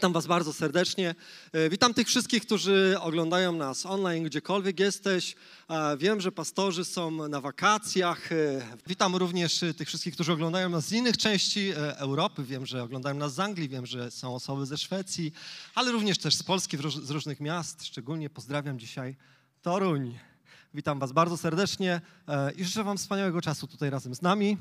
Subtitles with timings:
[0.00, 1.14] Witam Was bardzo serdecznie.
[1.52, 5.34] E, witam tych wszystkich, którzy oglądają nas online, gdziekolwiek jesteś.
[5.70, 8.32] E, Wiem, że pastorzy są na wakacjach.
[8.32, 8.36] E,
[8.86, 12.44] Witam również tych wszystkich, którzy oglądają nas z innych części Europy.
[12.44, 15.32] Wiem, że oglądają nas z Anglii, wiem, że są osoby ze Szwecji,
[15.74, 17.84] ale również też z Polski, z różnych miast.
[17.84, 19.16] Szczególnie pozdrawiam dzisiaj
[19.62, 20.18] Toruń.
[20.74, 22.00] Witam Was bardzo serdecznie
[22.56, 24.56] i życzę Wam wspaniałego czasu tutaj razem z nami.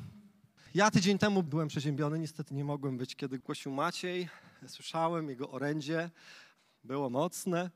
[0.76, 4.30] Ja tydzień temu byłem przeziębiony, niestety nie mogłem być, kiedy głosił Maciej.
[4.68, 6.10] Słyszałem jego orędzie,
[6.84, 7.72] było mocne.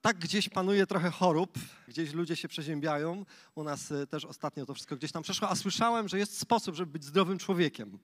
[0.00, 3.24] Tak gdzieś panuje trochę chorób, gdzieś ludzie się przeziębiają.
[3.54, 6.74] U nas e, też ostatnio to wszystko gdzieś tam przeszło, a słyszałem, że jest sposób,
[6.74, 7.98] żeby być zdrowym człowiekiem.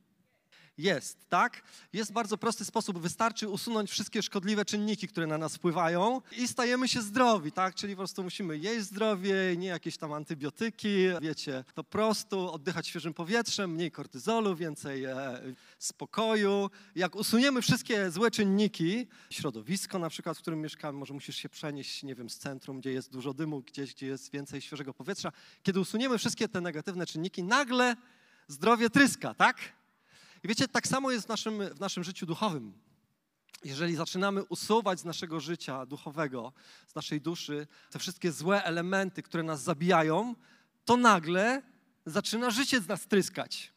[0.78, 1.62] Jest, tak?
[1.92, 2.98] Jest bardzo prosty sposób.
[2.98, 7.74] Wystarczy usunąć wszystkie szkodliwe czynniki, które na nas wpływają i stajemy się zdrowi, tak?
[7.74, 13.14] Czyli po prostu musimy jeść zdrowie, nie jakieś tam antybiotyki, wiecie, po prostu oddychać świeżym
[13.14, 15.40] powietrzem, mniej kortyzolu, więcej e,
[15.78, 16.70] spokoju.
[16.94, 22.02] Jak usuniemy wszystkie złe czynniki, środowisko na przykład, w którym mieszkamy, może musisz się przenieść,
[22.02, 25.32] nie wiem, z centrum, gdzie jest dużo dymu, gdzieś, gdzie jest więcej świeżego powietrza.
[25.62, 27.96] Kiedy usuniemy wszystkie te negatywne czynniki, nagle
[28.48, 29.56] zdrowie tryska, tak?
[30.44, 32.72] I wiecie, tak samo jest w naszym, w naszym życiu duchowym.
[33.64, 36.52] Jeżeli zaczynamy usuwać z naszego życia duchowego,
[36.86, 40.34] z naszej duszy, te wszystkie złe elementy, które nas zabijają,
[40.84, 41.62] to nagle
[42.06, 43.72] zaczyna życie z nas tryskać.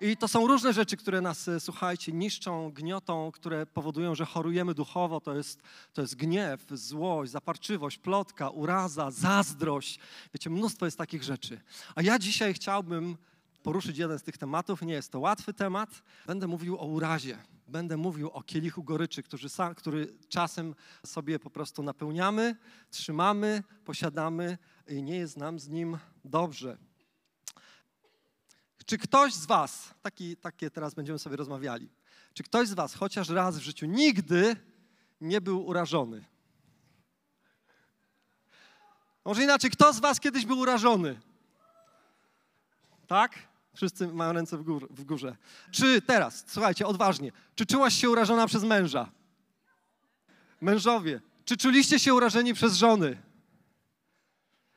[0.00, 4.74] I to są różne rzeczy, które nas, e, słuchajcie, niszczą, gniotą, które powodują, że chorujemy
[4.74, 5.20] duchowo.
[5.20, 5.62] To jest,
[5.92, 9.98] to jest gniew, złość, zaparczywość, plotka, uraza, zazdrość.
[10.34, 11.60] Wiecie, mnóstwo jest takich rzeczy.
[11.94, 13.16] A ja dzisiaj chciałbym
[13.62, 14.82] poruszyć jeden z tych tematów.
[14.82, 16.02] Nie jest to łatwy temat.
[16.26, 17.38] Będę mówił o urazie.
[17.68, 20.74] Będę mówił o kielichu goryczy, który, który czasem
[21.06, 22.56] sobie po prostu napełniamy,
[22.90, 26.78] trzymamy, posiadamy i nie jest nam z nim dobrze.
[28.86, 31.90] Czy ktoś z Was, taki, takie teraz będziemy sobie rozmawiali,
[32.34, 34.56] czy ktoś z Was chociaż raz w życiu nigdy
[35.20, 36.24] nie był urażony?
[39.24, 41.20] Może inaczej, kto z Was kiedyś był urażony?
[43.06, 43.51] Tak?
[43.74, 45.36] Wszyscy mają ręce w, gór, w górze.
[45.70, 49.10] Czy teraz, słuchajcie, odważnie, czy czułaś się urażona przez męża?
[50.60, 53.22] Mężowie, czy czuliście się urażeni przez żony?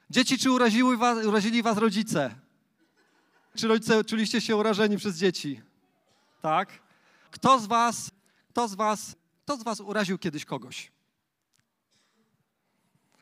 [0.09, 2.35] Dzieci, czy uraziły was, urazili was rodzice?
[3.55, 5.61] Czy rodzice czuliście się urażeni przez dzieci?
[6.41, 6.69] Tak?
[7.31, 8.11] Kto z was,
[8.49, 10.91] kto z was, kto z was uraził kiedyś kogoś?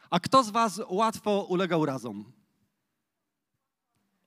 [0.10, 2.32] A kto z was łatwo ulega urazom?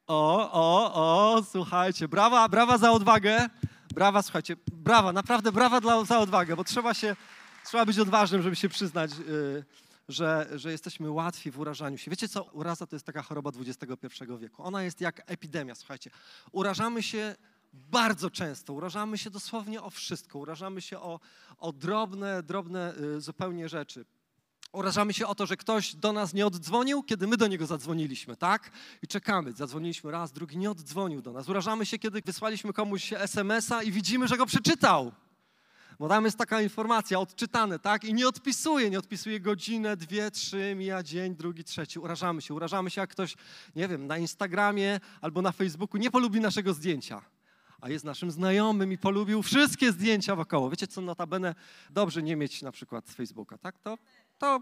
[0.07, 3.49] O, o, o, słuchajcie, brawa, brawa za odwagę.
[3.95, 7.17] Brawa, słuchajcie, brawa, naprawdę brawa dla, za odwagę, bo trzeba się,
[7.65, 9.65] trzeba być odważnym, żeby się przyznać, yy,
[10.09, 12.11] że, że jesteśmy łatwi w urażaniu się.
[12.11, 14.63] Wiecie co, uraza to jest taka choroba XXI wieku.
[14.63, 16.11] Ona jest jak epidemia, słuchajcie.
[16.53, 17.35] Urażamy się
[17.73, 21.21] bardzo często, urażamy się dosłownie o wszystko, urażamy się o,
[21.59, 24.05] o drobne, drobne yy, zupełnie rzeczy.
[24.77, 28.37] Urażamy się o to, że ktoś do nas nie oddzwonił, kiedy my do niego zadzwoniliśmy,
[28.37, 28.71] tak?
[29.03, 29.53] I czekamy.
[29.53, 31.49] Zadzwoniliśmy raz, drugi nie oddzwonił do nas.
[31.49, 35.13] Urażamy się, kiedy wysłaliśmy komuś SMS-a i widzimy, że go przeczytał.
[35.99, 38.05] Bo tam jest taka informacja, odczytane, tak?
[38.05, 41.99] I nie odpisuje, nie odpisuje godzinę, dwie, trzy, mija dzień, drugi, trzeci.
[41.99, 42.55] Urażamy się.
[42.55, 43.37] Urażamy się, jak ktoś,
[43.77, 47.23] nie wiem, na Instagramie albo na Facebooku nie polubi naszego zdjęcia
[47.81, 50.71] a jest naszym znajomym i polubił wszystkie zdjęcia wokoło.
[50.71, 51.55] Wiecie co, notabene
[51.91, 53.79] dobrze nie mieć na przykład Facebooka, tak?
[53.79, 53.99] To
[54.39, 54.61] to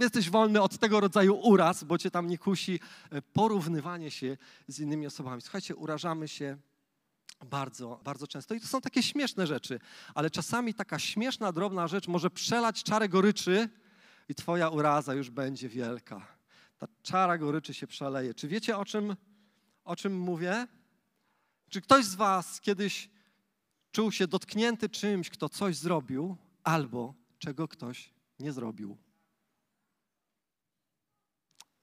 [0.00, 4.36] jesteś wolny od tego rodzaju uraz, bo cię tam nie kusi e, porównywanie się
[4.68, 5.42] z innymi osobami.
[5.42, 6.56] Słuchajcie, urażamy się
[7.46, 8.54] bardzo, bardzo często.
[8.54, 9.80] I to są takie śmieszne rzeczy,
[10.14, 13.68] ale czasami taka śmieszna, drobna rzecz może przelać czarę goryczy
[14.28, 16.26] i twoja uraza już będzie wielka.
[16.78, 18.34] Ta czara goryczy się przeleje.
[18.34, 19.16] Czy wiecie o czym,
[19.84, 20.66] o czym mówię?
[21.70, 23.10] Czy ktoś z was kiedyś
[23.92, 28.98] czuł się dotknięty czymś, kto coś zrobił, albo czego ktoś nie zrobił?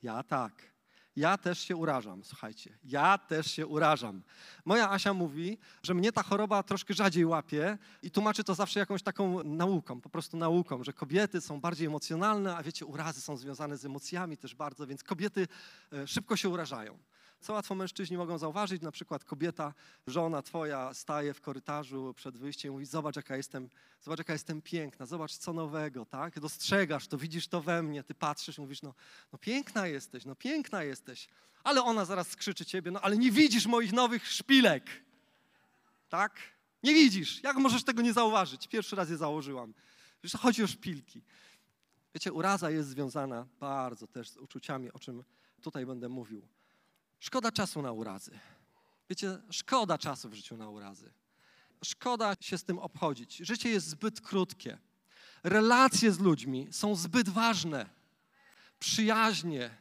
[0.01, 0.69] Ja tak.
[1.15, 2.77] Ja też się urażam, słuchajcie.
[2.83, 4.23] Ja też się urażam.
[4.65, 9.03] Moja Asia mówi, że mnie ta choroba troszkę rzadziej łapie i tłumaczy to zawsze jakąś
[9.03, 13.77] taką nauką, po prostu nauką, że kobiety są bardziej emocjonalne, a wiecie, urazy są związane
[13.77, 15.47] z emocjami też bardzo, więc kobiety
[15.93, 16.99] e, szybko się urażają
[17.39, 19.74] co łatwo mężczyźni mogą zauważyć, na przykład kobieta,
[20.07, 23.69] żona twoja staje w korytarzu przed wyjściem i mówi, zobacz jaka jestem,
[24.01, 26.39] zobacz jaka jestem piękna, zobacz co nowego, tak?
[26.39, 28.94] Dostrzegasz to, widzisz to we mnie, ty patrzysz i mówisz, no,
[29.33, 31.27] no piękna jesteś, no piękna jesteś.
[31.63, 34.83] Ale ona zaraz skrzyczy ciebie, no ale nie widzisz moich nowych szpilek,
[36.09, 36.39] tak?
[36.83, 38.68] Nie widzisz, jak możesz tego nie zauważyć?
[38.68, 39.74] Pierwszy raz je założyłam.
[40.24, 41.21] Wiesz, chodzi o szpilki.
[42.13, 45.24] Wiecie, uraza jest związana bardzo też z uczuciami, o czym
[45.62, 46.47] tutaj będę mówił.
[47.19, 48.39] Szkoda czasu na urazy.
[49.10, 51.12] Wiecie, szkoda czasu w życiu na urazy.
[51.83, 53.38] Szkoda się z tym obchodzić.
[53.38, 54.77] Życie jest zbyt krótkie.
[55.44, 57.89] relacje z ludźmi są zbyt ważne.
[58.80, 59.77] Przyjaźnie,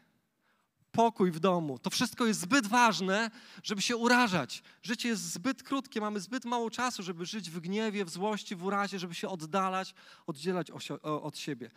[0.92, 1.78] pokój w domu.
[1.78, 3.30] To wszystko jest zbyt ważne,
[3.62, 4.62] żeby się urażać.
[4.82, 8.64] Życie jest zbyt krótkie, mamy zbyt mało czasu, żeby żyć w gniewie, w złości, w
[8.64, 9.94] urazie, żeby się oddalać,
[10.26, 10.70] oddzielać
[11.02, 11.70] od siebie.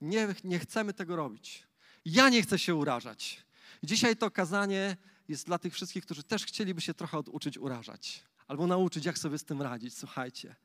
[0.00, 1.66] Nie, nie chcemy tego robić.
[2.04, 3.45] Ja nie chcę się urażać.
[3.82, 4.96] Dzisiaj to kazanie
[5.28, 9.38] jest dla tych wszystkich, którzy też chcieliby się trochę oduczyć urażać albo nauczyć, jak sobie
[9.38, 9.98] z tym radzić.
[9.98, 10.56] Słuchajcie,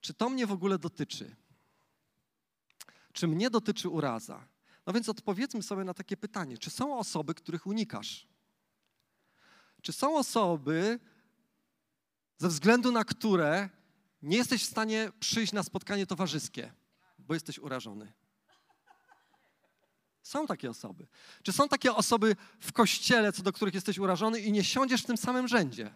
[0.00, 1.36] czy to mnie w ogóle dotyczy?
[3.12, 4.48] Czy mnie dotyczy uraza?
[4.86, 8.26] No więc odpowiedzmy sobie na takie pytanie: czy są osoby, których unikasz?
[9.82, 10.98] Czy są osoby,
[12.38, 13.68] ze względu na które
[14.22, 16.72] nie jesteś w stanie przyjść na spotkanie towarzyskie,
[17.18, 18.12] bo jesteś urażony?
[20.30, 21.06] Są takie osoby.
[21.42, 25.06] Czy są takie osoby w kościele, co do których jesteś urażony i nie siądziesz w
[25.06, 25.90] tym samym rzędzie?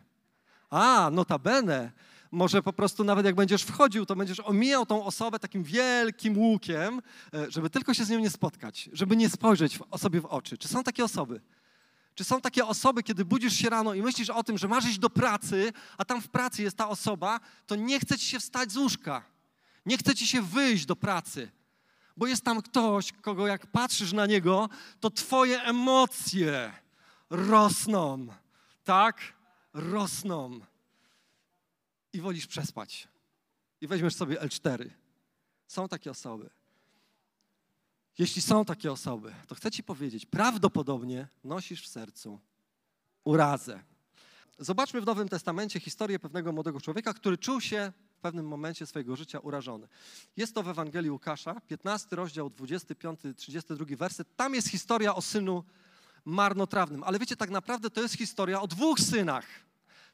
[0.71, 1.93] A, notabene,
[2.31, 7.03] może po prostu nawet jak będziesz wchodził, to będziesz omijał tą osobę takim wielkim łukiem,
[7.35, 10.59] e, żeby tylko się z nią nie spotkać, żeby nie spojrzeć sobie w oczy.
[10.59, 11.41] Czy są takie osoby?
[12.15, 14.99] Czy są takie osoby, kiedy budzisz się rano i myślisz o tym, że masz iść
[14.99, 18.73] do pracy, a tam w pracy jest ta osoba, to nie chce ci się wstać
[18.73, 19.25] z łóżka.
[19.87, 21.51] Nie chce ci się wyjść do pracy,
[22.17, 24.69] bo jest tam ktoś, kogo jak patrzysz na niego,
[25.01, 26.73] to twoje emocje
[27.31, 28.27] rosną.
[28.85, 29.21] Tak?
[29.73, 30.61] Rosną
[32.13, 33.09] i wolisz przespać.
[33.81, 34.91] I weźmiesz sobie L4.
[35.67, 36.51] Są takie osoby.
[38.19, 42.41] Jeśli są takie osoby, to chcę Ci powiedzieć, prawdopodobnie nosisz w sercu
[43.25, 43.83] urazę.
[44.59, 47.93] Zobaczmy w Nowym Testamencie historię pewnego młodego człowieka, który czuł się
[48.25, 49.89] pewnym momencie swojego życia urażony.
[50.37, 54.37] Jest to w Ewangelii Łukasza, 15 rozdział, 25-32 werset.
[54.37, 55.65] Tam jest historia o synu
[56.25, 57.03] marnotrawnym.
[57.05, 59.47] Ale wiecie, tak naprawdę to jest historia o dwóch synach.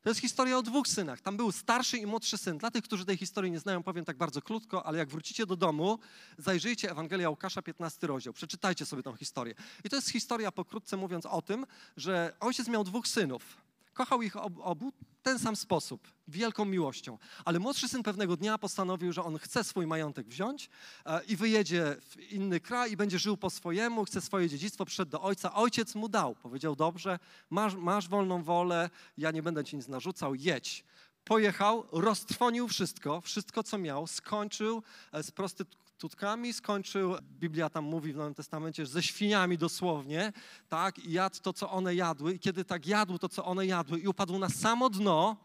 [0.02, 1.20] To jest historia o dwóch synach.
[1.20, 2.58] Tam był starszy i młodszy syn.
[2.58, 5.56] Dla tych, którzy tej historii nie znają, powiem tak bardzo krótko, ale jak wrócicie do
[5.56, 5.98] domu,
[6.38, 8.32] zajrzyjcie Ewangelia Łukasza, 15 rozdział.
[8.32, 9.54] Przeczytajcie sobie tą historię.
[9.84, 11.66] I to jest historia, pokrótce mówiąc, o tym,
[11.96, 13.56] że ojciec miał dwóch synów.
[14.00, 17.18] Kochał ich obu w ten sam sposób, wielką miłością.
[17.44, 20.70] Ale młodszy syn pewnego dnia postanowił, że on chce swój majątek wziąć
[21.06, 25.10] e, i wyjedzie w inny kraj i będzie żył po swojemu, chce swoje dziedzictwo, przyszedł
[25.10, 25.54] do ojca.
[25.54, 26.34] Ojciec mu dał.
[26.34, 27.18] Powiedział, dobrze,
[27.50, 30.84] masz, masz wolną wolę, ja nie będę ci nic narzucał, jedź
[31.24, 34.82] pojechał, roztrwonił wszystko, wszystko co miał, skończył
[35.12, 40.32] e, z prostytucją tutkami, skończył, Biblia tam mówi w Nowym Testamencie, że ze świniami dosłownie,
[40.68, 42.34] tak, i jadł to, co one jadły.
[42.34, 45.36] I kiedy tak jadł to, co one jadły i upadł na samo dno,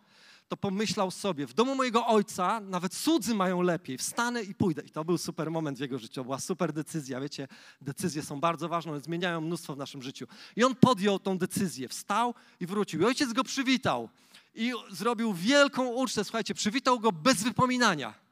[0.48, 4.81] to pomyślał sobie, w domu mojego ojca nawet cudzy mają lepiej, wstanę i pójdę.
[4.81, 7.22] I to był super moment w jego życiu, była super decyzja.
[7.22, 7.48] Wiecie,
[7.81, 10.28] decyzje są bardzo ważne, zmieniają mnóstwo w naszym życiu.
[10.56, 13.01] I on podjął tą decyzję, wstał i wrócił.
[13.01, 14.10] I ojciec go przywitał
[14.54, 18.25] i zrobił wielką ucztę, słuchajcie, przywitał go bez wypominania.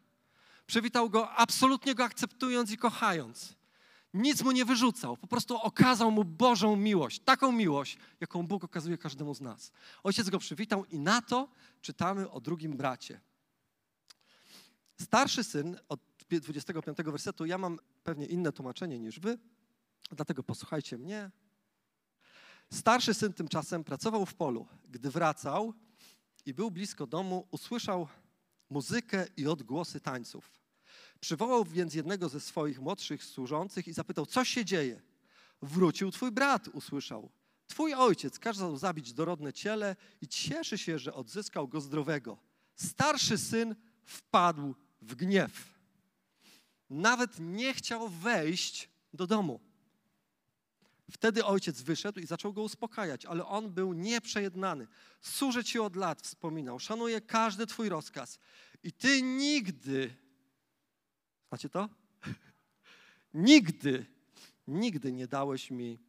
[0.66, 3.56] Przywitał go absolutnie go akceptując i kochając.
[4.14, 8.98] Nic mu nie wyrzucał, po prostu okazał mu Bożą miłość, taką miłość, jaką Bóg okazuje
[8.98, 9.72] każdemu z nas.
[10.04, 11.50] Ojciec go przywitał i na to
[11.82, 13.22] czytamy o drugim bracie.
[15.02, 16.00] Starszy syn, od
[16.30, 19.38] 25 wersetu, ja mam pewnie inne tłumaczenie niż wy,
[20.12, 21.32] dlatego posłuchajcie mnie.
[22.74, 24.68] Starszy syn tymczasem pracował w polu.
[24.90, 25.74] Gdy wracał
[26.46, 28.08] i był blisko domu, usłyszał
[28.74, 30.52] muzykę i odgłosy tańców.
[31.20, 35.02] Przywołał więc jednego ze swoich młodszych służących i zapytał, co się dzieje?
[35.62, 37.32] Wrócił twój brat, usłyszał.
[37.68, 42.38] Twój ojciec kazał zabić dorodne ciele i cieszy się, że odzyskał go zdrowego.
[42.76, 43.76] Starszy syn
[44.06, 45.80] wpadł w gniew.
[46.90, 49.60] Nawet nie chciał wejść do domu.
[51.14, 54.88] Wtedy ojciec wyszedł i zaczął go uspokajać, ale on był nieprzejednany.
[55.22, 58.40] Służę ci od lat, wspominał, szanuję każdy twój rozkaz.
[58.84, 60.16] I ty nigdy,
[61.50, 61.90] znacie to?
[63.34, 64.06] nigdy,
[64.68, 66.00] nigdy nie dałeś mi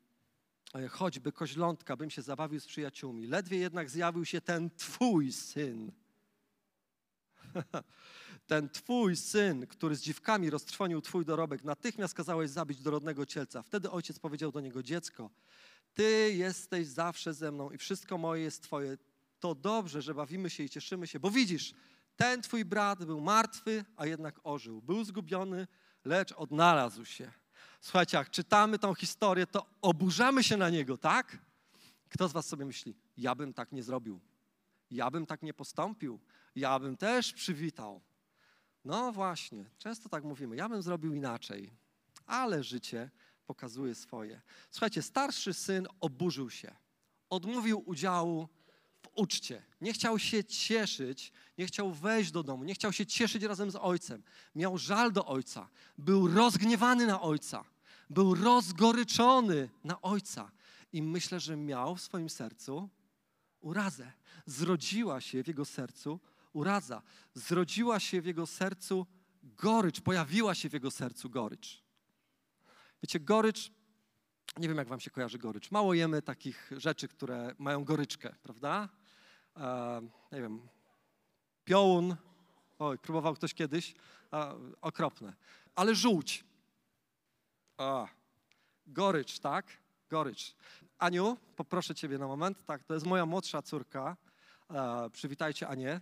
[0.75, 3.27] e, choćby koźlątka, bym się zabawił z przyjaciółmi.
[3.27, 5.93] Ledwie jednak zjawił się ten twój syn.
[8.47, 13.63] ten twój syn, który z dziwkami roztrwonił twój dorobek, natychmiast kazałeś zabić dorodnego cielca.
[13.63, 15.31] Wtedy ojciec powiedział do niego, dziecko,
[15.95, 18.99] ty jesteś zawsze ze mną i wszystko moje jest twoje.
[19.41, 21.75] To dobrze, że bawimy się i cieszymy się, bo widzisz,
[22.17, 24.83] ten twój brat był martwy, a jednak ożył.
[24.83, 25.67] Był zgubiony,
[26.05, 27.33] lecz odnalazł się.
[27.81, 31.39] Słuchajcie, jak czytamy tą historię, to oburzamy się na niego, tak?
[32.09, 34.21] Kto z was sobie myśli, ja bym tak nie zrobił,
[34.91, 36.21] ja bym tak nie postąpił,
[36.57, 38.01] ja bym też przywitał.
[38.85, 41.71] No właśnie, często tak mówimy, ja bym zrobił inaczej,
[42.26, 43.11] ale życie
[43.47, 44.41] pokazuje swoje.
[44.71, 46.75] Słuchajcie, starszy syn oburzył się,
[47.31, 48.49] odmówił udziału
[49.03, 49.62] w uczcie.
[49.81, 53.76] Nie chciał się cieszyć, nie chciał wejść do domu, nie chciał się cieszyć razem z
[53.76, 54.23] ojcem.
[54.55, 57.64] Miał żal do ojca, był rozgniewany na ojca,
[58.11, 60.50] był rozgoryczony na ojca.
[60.93, 62.88] I myślę, że miał w swoim sercu
[63.61, 64.12] urazę.
[64.47, 66.21] Zrodziła się w jego sercu
[66.55, 67.03] uraza.
[67.35, 69.07] Zrodziła się w jego sercu
[69.43, 71.83] gorycz, pojawiła się w jego sercu gorycz.
[73.03, 73.71] Wiecie, gorycz,
[74.59, 75.71] nie wiem jak wam się kojarzy gorycz.
[75.71, 78.89] Mało jemy takich rzeczy, które mają goryczkę, prawda?
[79.57, 80.01] E,
[80.33, 80.69] nie wiem,
[81.65, 82.17] piołun,
[82.79, 83.95] oj, próbował ktoś kiedyś,
[84.33, 85.33] e, okropne.
[85.75, 86.45] Ale żółć,
[87.77, 88.07] a,
[88.87, 89.67] gorycz, tak?
[90.11, 90.57] Gorycz.
[90.99, 92.65] Aniu, poproszę ciebie na moment.
[92.65, 94.17] Tak, to jest moja młodsza córka.
[94.71, 96.01] E, przywitajcie Anię.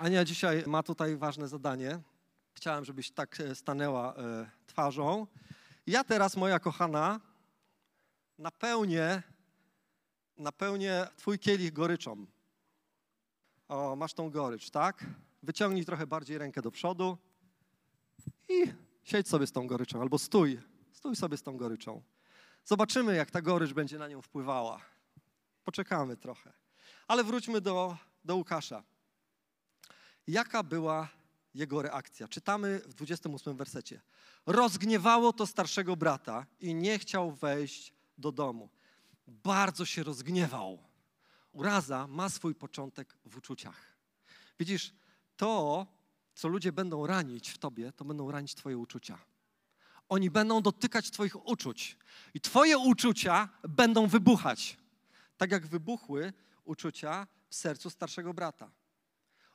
[0.00, 2.00] Ania dzisiaj ma tutaj ważne zadanie.
[2.52, 5.26] Chciałem, żebyś tak e, stanęła e, twarzą.
[5.86, 7.20] Ja teraz, moja kochana,
[8.38, 9.22] napełnię,
[10.36, 12.26] napełnię twój kielich goryczą.
[13.68, 15.06] O, masz tą gorycz, tak?
[15.42, 17.18] Wyciągnij trochę bardziej rękę do przodu
[18.48, 20.60] i siedź sobie z tą goryczą, albo stój,
[20.92, 22.02] stój sobie z tą goryczą.
[22.64, 24.80] Zobaczymy, jak ta gorycz będzie na nią wpływała.
[25.64, 26.52] Poczekamy trochę.
[27.08, 28.82] Ale wróćmy do, do Łukasza.
[30.30, 31.08] Jaka była
[31.54, 32.28] jego reakcja?
[32.28, 34.00] Czytamy w 28 wersecie.
[34.46, 38.68] Rozgniewało to starszego brata i nie chciał wejść do domu.
[39.26, 40.78] Bardzo się rozgniewał.
[41.52, 43.96] Uraza ma swój początek w uczuciach.
[44.58, 44.92] Widzisz,
[45.36, 45.86] to,
[46.34, 49.18] co ludzie będą ranić w tobie, to będą ranić twoje uczucia.
[50.08, 51.96] Oni będą dotykać twoich uczuć
[52.34, 54.76] i twoje uczucia będą wybuchać.
[55.36, 56.32] Tak jak wybuchły
[56.64, 58.79] uczucia w sercu starszego brata.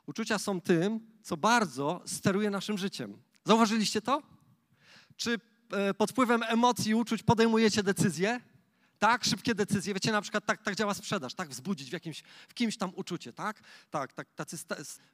[0.05, 3.17] Uczucia są tym, co bardzo steruje naszym życiem.
[3.43, 4.23] Zauważyliście to?
[5.15, 5.39] Czy
[5.71, 8.39] e, pod wpływem emocji i uczuć podejmujecie decyzje?
[8.99, 9.93] Tak, szybkie decyzje.
[9.93, 11.49] Wiecie, na przykład tak, tak działa sprzedaż, tak?
[11.49, 13.61] Wzbudzić w, jakimś, w kimś tam uczucie, tak?
[13.89, 14.57] Tak, tak tacy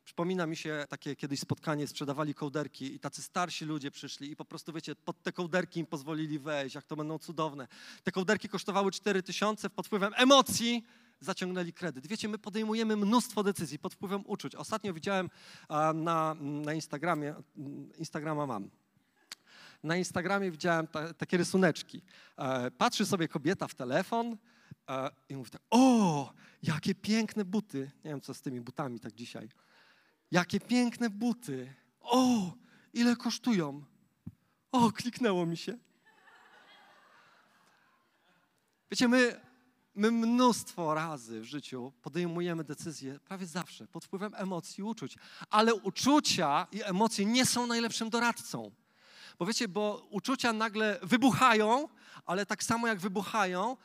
[0.03, 4.45] przypomina mi się takie kiedyś spotkanie, sprzedawali kołderki i tacy starsi ludzie przyszli i po
[4.45, 7.67] prostu, wiecie, pod te kołderki im pozwolili wejść, jak to będą cudowne.
[8.03, 10.83] Te kołderki kosztowały 4 tysiące, pod wpływem emocji
[11.21, 12.07] zaciągnęli kredyt.
[12.07, 14.55] Wiecie, my podejmujemy mnóstwo decyzji pod wpływem uczuć.
[14.55, 15.29] Ostatnio widziałem
[15.93, 17.35] na, na Instagramie,
[17.97, 18.69] Instagrama mam,
[19.83, 22.01] na Instagramie widziałem ta, takie rysuneczki.
[22.37, 24.37] E, patrzy sobie kobieta w telefon
[24.89, 27.91] e, i mówi tak, o, jakie piękne buty.
[28.05, 29.49] Nie wiem, co z tymi butami tak dzisiaj.
[30.31, 31.73] Jakie piękne buty.
[31.99, 32.53] O,
[32.93, 33.83] ile kosztują.
[34.71, 35.77] O, kliknęło mi się.
[38.91, 39.50] Wiecie, my
[39.95, 45.15] My mnóstwo razy w życiu podejmujemy decyzje, prawie zawsze, pod wpływem emocji i uczuć.
[45.50, 48.71] Ale uczucia i emocje nie są najlepszym doradcą.
[49.39, 51.89] Bo wiecie, bo uczucia nagle wybuchają,
[52.25, 53.77] ale tak samo jak wybuchają,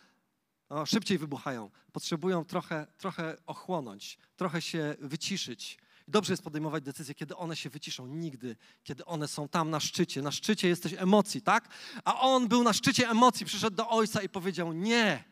[0.71, 5.79] no, szybciej wybuchają, potrzebują trochę, trochę ochłonąć, trochę się wyciszyć.
[6.09, 8.07] Dobrze jest podejmować decyzje, kiedy one się wyciszą.
[8.07, 10.23] Nigdy, kiedy one są tam na szczycie.
[10.23, 11.69] Na szczycie jesteś emocji, tak?
[12.05, 15.25] A on był na szczycie emocji, przyszedł do ojca i powiedział: Nie,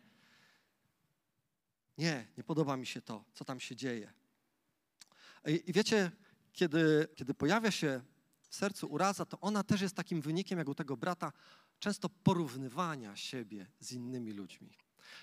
[1.99, 4.13] nie, nie podoba mi się to, co tam się dzieje.
[5.47, 6.11] I, wiecie,
[6.53, 8.01] kiedy, kiedy pojawia się
[8.49, 11.33] w sercu uraza, to ona też jest takim wynikiem, jak u tego brata,
[11.79, 14.71] często porównywania siebie z innymi ludźmi.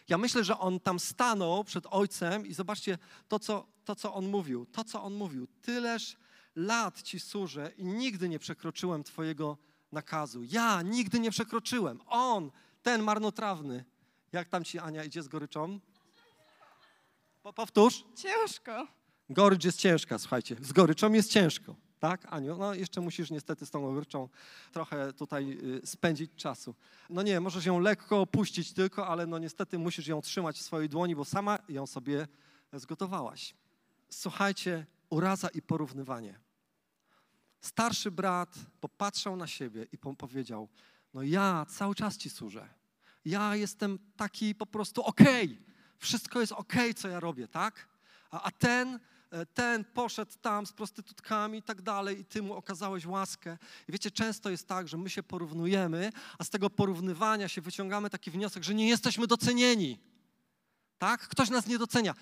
[0.10, 2.98] Ja myślę, że on tam stanął przed ojcem i zobaczcie
[3.28, 4.66] to, co, to, co on mówił.
[4.66, 5.48] To, co on mówił.
[5.62, 6.18] Tyleż
[6.56, 9.58] lat ci służę i nigdy nie przekroczyłem twojego
[9.92, 10.44] nakazu.
[10.44, 12.00] Ja nigdy nie przekroczyłem.
[12.08, 12.52] On,
[12.82, 13.86] ten marnotrawny.
[14.32, 15.80] Jak tam ci Ania idzie z goryczą?
[17.44, 18.04] Powtórz.
[18.16, 18.88] Ciężko.
[19.30, 20.56] Gorycz jest ciężka, słuchajcie.
[20.62, 21.76] Z goryczą jest ciężko.
[22.00, 22.58] Tak, Aniu?
[22.58, 24.30] No jeszcze musisz niestety z tą goryczą
[24.72, 26.76] trochę tutaj y, spędzić czasu.
[27.10, 30.90] No nie, możesz ją lekko opuścić tylko, ale no niestety musisz ją trzymać w swojej
[30.90, 32.28] dłoni, bo sama ją sobie
[32.74, 33.56] zgotowałaś.
[34.10, 36.40] Słuchajcie, uraza i porównywanie.
[37.62, 40.70] Starszy brat popatrzał na siebie i powiedział,
[41.14, 42.70] no ja cały czas ci służę.
[43.26, 45.46] Ja jestem taki po prostu okej.
[45.46, 45.71] Okay
[46.02, 47.88] wszystko jest ok, co ja robię, tak?
[48.32, 49.00] A, a ten,
[49.32, 53.58] e, ten poszedł tam z prostytutkami i tak dalej i ty mu okazałeś łaskę.
[53.88, 58.10] I wiecie, często jest tak, że my się porównujemy, a z tego porównywania się wyciągamy
[58.10, 60.11] taki wniosek, że nie jesteśmy docenieni.
[61.02, 61.28] Tak?
[61.28, 62.16] Ktoś nas nie docenia.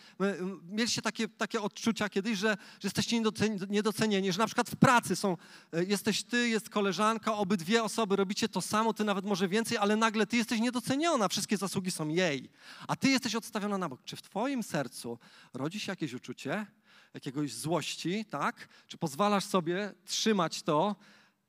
[0.69, 3.21] Mieliście takie, takie odczucia kiedyś, że, że jesteście
[3.69, 5.37] niedocenieni, że na przykład w pracy są,
[5.73, 9.95] e, jesteś ty, jest koleżanka, obydwie osoby robicie to samo, ty nawet może więcej, ale
[9.95, 12.49] nagle ty jesteś niedoceniona, wszystkie zasługi są jej,
[12.87, 14.03] a ty jesteś odstawiona na bok.
[14.03, 15.19] Czy w twoim sercu
[15.53, 16.65] rodzi się jakieś uczucie,
[17.13, 18.67] jakiegoś złości, tak?
[18.87, 20.95] Czy pozwalasz sobie trzymać to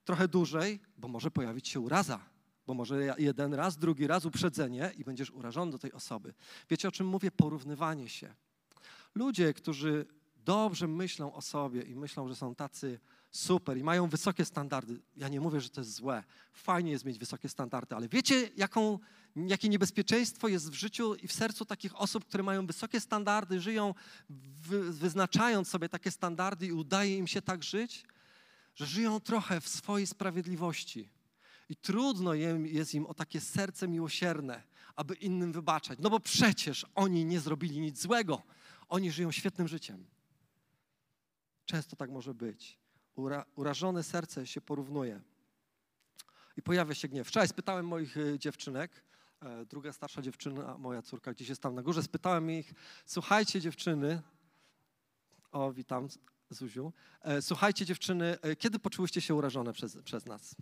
[0.04, 2.29] trochę dłużej, bo może pojawić się uraza,
[2.70, 6.34] bo może jeden raz, drugi raz uprzedzenie i będziesz urażony do tej osoby.
[6.70, 7.30] Wiecie o czym mówię?
[7.30, 8.34] Porównywanie się.
[9.14, 10.06] Ludzie, którzy
[10.44, 13.00] dobrze myślą o sobie i myślą, że są tacy
[13.30, 15.00] super i mają wysokie standardy.
[15.16, 16.24] Ja nie mówię, że to jest złe.
[16.52, 18.98] Fajnie jest mieć wysokie standardy, ale wiecie, jaką,
[19.36, 23.94] jakie niebezpieczeństwo jest w życiu i w sercu takich osób, które mają wysokie standardy, żyją
[24.60, 28.04] wy, wyznaczając sobie takie standardy i udaje im się tak żyć,
[28.74, 31.19] że żyją trochę w swojej sprawiedliwości.
[31.70, 34.62] I trudno jest im o takie serce miłosierne,
[34.96, 35.98] aby innym wybaczać.
[36.02, 38.42] No bo przecież oni nie zrobili nic złego.
[38.88, 40.06] Oni żyją świetnym życiem.
[41.64, 42.78] Często tak może być.
[43.14, 45.20] Ura, urażone serce się porównuje.
[46.56, 47.28] I pojawia się gniew.
[47.28, 49.04] Wczoraj spytałem moich y, dziewczynek,
[49.40, 52.74] e, druga starsza dziewczyna, moja córka gdzieś jest tam na górze, spytałem ich,
[53.06, 54.22] słuchajcie dziewczyny,
[55.52, 56.08] o witam
[56.50, 60.56] Zuziu, e, słuchajcie dziewczyny, e, kiedy poczułyście się urażone przez, przez nas?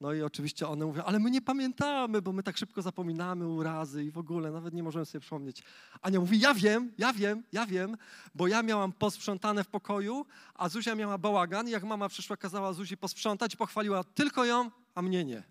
[0.00, 4.04] No i oczywiście one mówią, ale my nie pamiętamy, bo my tak szybko zapominamy urazy
[4.04, 5.62] i w ogóle nawet nie możemy sobie przypomnieć.
[6.02, 7.96] Ania mówi, ja wiem, ja wiem, ja wiem,
[8.34, 12.72] bo ja miałam posprzątane w pokoju, a Zuzia miała bałagan i jak mama przyszła, kazała
[12.72, 15.42] Zuzi posprzątać, pochwaliła tylko ją, a mnie nie.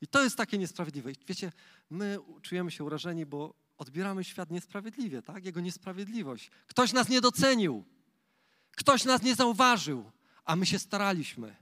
[0.00, 1.12] I to jest takie niesprawiedliwe.
[1.12, 1.52] I wiecie,
[1.90, 5.44] my czujemy się urażeni, bo odbieramy świat niesprawiedliwie, tak?
[5.44, 6.50] Jego niesprawiedliwość.
[6.66, 7.84] Ktoś nas nie docenił,
[8.70, 10.10] ktoś nas nie zauważył,
[10.44, 11.56] a my się staraliśmy.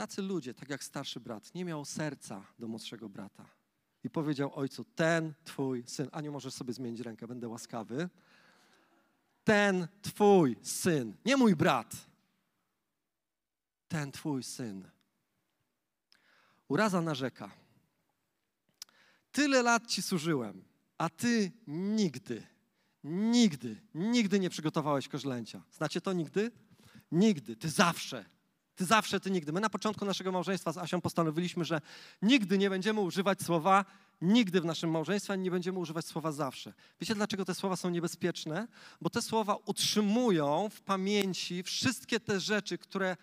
[0.00, 3.46] Tacy ludzie, tak jak starszy brat, nie miał serca do młodszego brata.
[4.04, 8.08] I powiedział ojcu, ten twój syn, a nie możesz sobie zmienić rękę, będę łaskawy.
[9.44, 11.96] Ten twój syn, nie mój brat,
[13.88, 14.88] ten twój syn.
[16.68, 17.50] Uraza narzeka.
[19.32, 20.64] Tyle lat ci służyłem,
[20.98, 22.46] a ty nigdy,
[23.04, 25.62] nigdy, nigdy nie przygotowałeś koźlęcia.
[25.72, 26.50] Znacie to nigdy?
[27.12, 28.39] Nigdy, ty zawsze
[28.80, 29.52] ty zawsze, ty nigdy.
[29.52, 31.80] My na początku naszego małżeństwa z Asią postanowiliśmy, że
[32.22, 33.84] nigdy nie będziemy używać słowa
[34.20, 36.72] nigdy w naszym małżeństwie, nie będziemy używać słowa zawsze.
[37.00, 38.68] Wiecie, dlaczego te słowa są niebezpieczne?
[39.00, 43.16] Bo te słowa utrzymują w pamięci wszystkie te rzeczy, które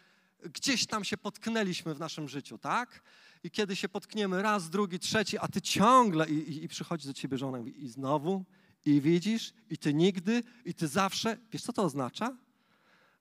[0.43, 3.01] gdzieś tam się potknęliśmy w naszym życiu, tak?
[3.43, 7.13] I kiedy się potkniemy raz, drugi, trzeci, a ty ciągle i, i, i przychodzi do
[7.13, 8.45] ciebie żona i, i znowu,
[8.85, 11.37] i widzisz, i ty nigdy, i ty zawsze.
[11.51, 12.37] Wiesz, co to oznacza?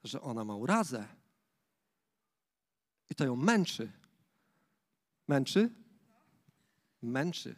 [0.05, 1.16] Że ona ma urazę
[3.11, 3.93] i to ją męczy.
[5.29, 5.71] Męczy?
[7.03, 7.57] Męczy.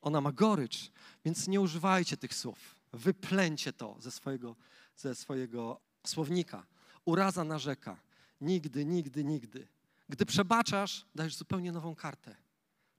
[0.00, 0.90] Ona ma gorycz,
[1.24, 2.74] więc nie używajcie tych słów.
[2.92, 4.56] Wyplęcie to ze swojego,
[4.96, 6.66] ze swojego słownika.
[7.04, 8.00] Uraza narzeka.
[8.40, 9.68] Nigdy, nigdy, nigdy.
[10.08, 12.36] Gdy przebaczasz, dajesz zupełnie nową kartę.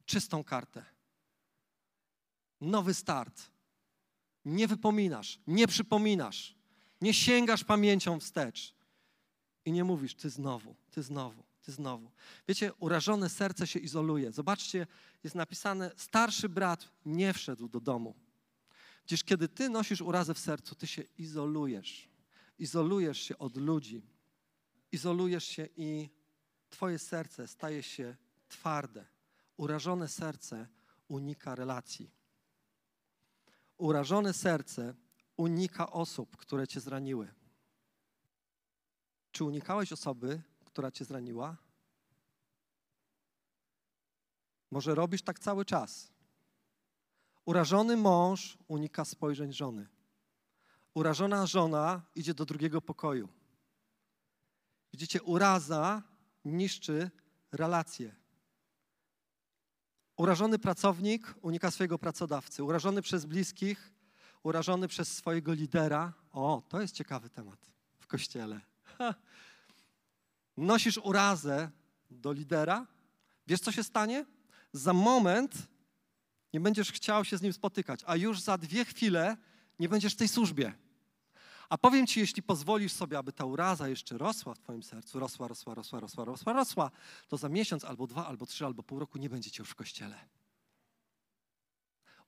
[0.05, 0.85] Czystą kartę.
[2.61, 3.51] Nowy start.
[4.45, 6.55] Nie wypominasz, nie przypominasz,
[7.01, 8.75] nie sięgasz pamięcią wstecz
[9.65, 12.11] i nie mówisz, ty znowu, ty znowu ty znowu.
[12.47, 14.31] Wiecie, urażone serce się izoluje.
[14.31, 14.87] Zobaczcie,
[15.23, 18.15] jest napisane, starszy brat nie wszedł do domu.
[19.05, 22.09] Gdzież kiedy ty nosisz urazę w sercu, ty się izolujesz.
[22.59, 24.03] Izolujesz się od ludzi.
[24.91, 26.09] Izolujesz się i
[26.69, 28.15] twoje serce staje się
[28.49, 29.05] twarde.
[29.57, 30.67] Urażone serce
[31.07, 32.11] unika relacji.
[33.77, 34.95] Urażone serce
[35.37, 37.33] unika osób, które cię zraniły.
[39.31, 40.41] Czy unikałeś osoby,
[40.79, 41.57] która cię zraniła?
[44.71, 46.11] Może robisz tak cały czas.
[47.45, 49.87] Urażony mąż unika spojrzeń żony.
[50.93, 53.29] Urażona żona idzie do drugiego pokoju.
[54.93, 56.03] Widzicie, uraza
[56.45, 57.11] niszczy
[57.51, 58.15] relacje.
[60.17, 62.63] Urażony pracownik unika swojego pracodawcy.
[62.63, 63.93] Urażony przez bliskich,
[64.43, 66.13] urażony przez swojego lidera.
[66.31, 67.59] O, to jest ciekawy temat
[67.99, 68.61] w kościele.
[68.83, 69.15] Ha
[70.65, 71.71] nosisz urazę
[72.09, 72.87] do lidera,
[73.47, 74.25] wiesz co się stanie?
[74.73, 75.53] Za moment
[76.53, 79.37] nie będziesz chciał się z nim spotykać, a już za dwie chwile
[79.79, 80.73] nie będziesz w tej służbie.
[81.69, 85.47] A powiem ci, jeśli pozwolisz sobie, aby ta uraza jeszcze rosła w twoim sercu, rosła,
[85.47, 86.91] rosła, rosła, rosła, rosła, rosła,
[87.27, 90.15] to za miesiąc, albo dwa, albo trzy, albo pół roku nie będziecie już w kościele.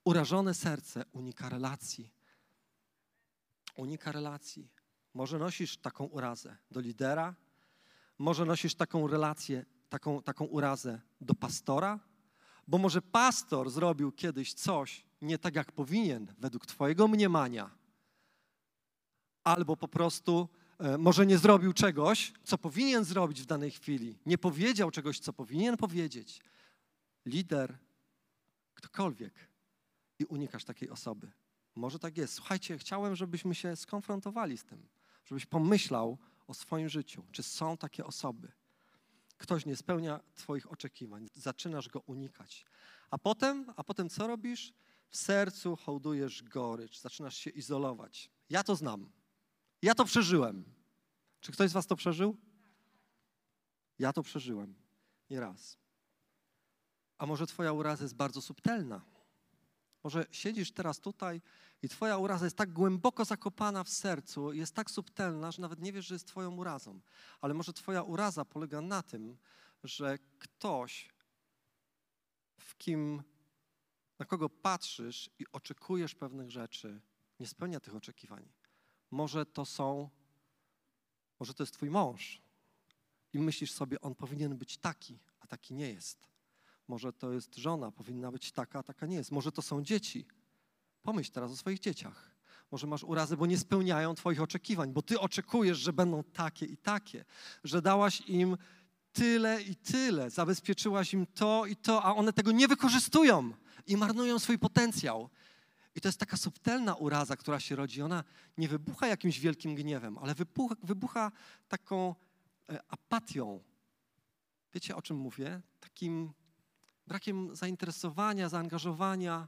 [0.03, 2.11] Urażone serce unika relacji.
[3.75, 4.69] Unika relacji.
[5.13, 7.35] Może nosisz taką urazę do lidera,
[8.21, 11.99] może nosisz taką relację, taką, taką urazę do pastora,
[12.67, 17.69] bo może pastor zrobił kiedyś coś nie tak, jak powinien, według Twojego mniemania,
[19.43, 24.37] albo po prostu e, może nie zrobił czegoś, co powinien zrobić w danej chwili, nie
[24.37, 26.41] powiedział czegoś, co powinien powiedzieć.
[27.25, 27.77] Lider,
[28.73, 29.33] ktokolwiek,
[30.19, 31.31] i unikasz takiej osoby.
[31.75, 32.33] Może tak jest.
[32.33, 34.87] Słuchajcie, chciałem, żebyśmy się skonfrontowali z tym,
[35.25, 36.17] żebyś pomyślał,
[36.51, 37.23] o swoim życiu.
[37.31, 38.51] Czy są takie osoby,
[39.37, 41.27] ktoś nie spełnia Twoich oczekiwań.
[41.33, 42.65] Zaczynasz go unikać.
[43.09, 44.73] A potem, a potem co robisz?
[45.09, 48.31] W sercu hołdujesz gorycz, zaczynasz się izolować.
[48.49, 49.11] Ja to znam.
[49.81, 50.65] Ja to przeżyłem.
[51.39, 52.37] Czy ktoś z Was to przeżył?
[53.99, 54.75] Ja to przeżyłem.
[55.29, 55.77] Nie raz.
[57.17, 59.01] A może Twoja uraza jest bardzo subtelna?
[60.03, 61.41] Może siedzisz teraz tutaj
[61.81, 65.93] i Twoja uraza jest tak głęboko zakopana w sercu, jest tak subtelna, że nawet nie
[65.93, 66.99] wiesz, że jest Twoją urazą.
[67.41, 69.37] Ale może Twoja uraza polega na tym,
[69.83, 71.09] że ktoś,
[72.59, 73.23] w kim,
[74.19, 77.01] na kogo patrzysz i oczekujesz pewnych rzeczy,
[77.39, 78.49] nie spełnia tych oczekiwań.
[79.11, 80.09] Może to są,
[81.39, 82.41] może to jest Twój mąż
[83.33, 86.30] i myślisz sobie, on powinien być taki, a taki nie jest.
[86.91, 89.31] Może to jest żona, powinna być taka, a taka nie jest.
[89.31, 90.25] Może to są dzieci.
[91.03, 92.31] Pomyśl teraz o swoich dzieciach.
[92.71, 96.77] Może masz urazy, bo nie spełniają Twoich oczekiwań, bo Ty oczekujesz, że będą takie i
[96.77, 97.25] takie,
[97.63, 98.57] że dałaś im
[99.13, 103.53] tyle i tyle, zabezpieczyłaś im to i to, a one tego nie wykorzystują
[103.87, 105.29] i marnują swój potencjał.
[105.95, 108.01] I to jest taka subtelna uraza, która się rodzi.
[108.01, 108.23] Ona
[108.57, 111.31] nie wybucha jakimś wielkim gniewem, ale wybucha, wybucha
[111.67, 112.15] taką
[112.69, 113.63] e, apatią.
[114.73, 115.61] Wiecie, o czym mówię?
[115.79, 116.33] Takim
[117.07, 119.47] brakiem zainteresowania, zaangażowania.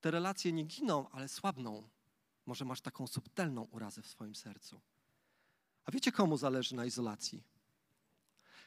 [0.00, 1.88] Te relacje nie giną, ale słabną.
[2.46, 4.80] Może masz taką subtelną urazę w swoim sercu.
[5.84, 7.42] A wiecie, komu zależy na izolacji?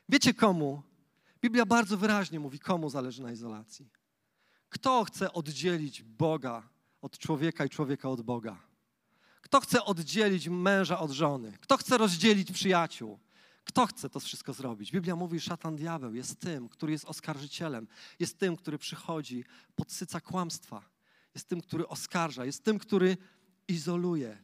[0.09, 0.83] Wiecie, komu?
[1.41, 3.89] Biblia bardzo wyraźnie mówi, komu zależy na izolacji.
[4.69, 6.69] Kto chce oddzielić Boga
[7.01, 8.57] od człowieka i człowieka od Boga?
[9.41, 11.57] Kto chce oddzielić męża od żony?
[11.61, 13.19] Kto chce rozdzielić przyjaciół?
[13.69, 14.91] Kto chce to wszystko zrobić?
[14.91, 17.87] Biblia mówi, szatan diabeł jest tym, który jest oskarżycielem,
[18.19, 20.89] jest tym, który przychodzi, podsyca kłamstwa,
[21.35, 23.17] jest tym, który oskarża, jest tym, który
[23.67, 24.43] izoluje.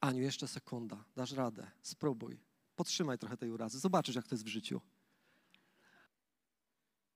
[0.00, 2.40] Aniu, jeszcze sekunda, dasz radę, spróbuj,
[2.76, 4.80] podtrzymaj trochę tej urazy, zobaczysz, jak to jest w życiu.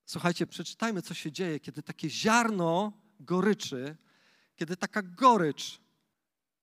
[0.05, 3.97] Słuchajcie, przeczytajmy, co się dzieje, kiedy takie ziarno goryczy,
[4.55, 5.79] kiedy taka gorycz,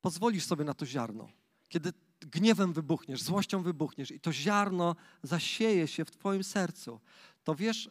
[0.01, 1.29] pozwolisz sobie na to ziarno,
[1.69, 1.93] kiedy
[2.27, 7.01] gniewem wybuchniesz, złością wybuchniesz i to ziarno zasieje się w Twoim sercu,
[7.45, 7.91] to wiesz,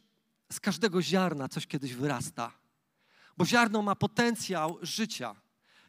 [0.51, 2.51] z każdego ziarna coś kiedyś wyrasta.
[3.37, 5.35] Bo ziarno ma potencjał życia.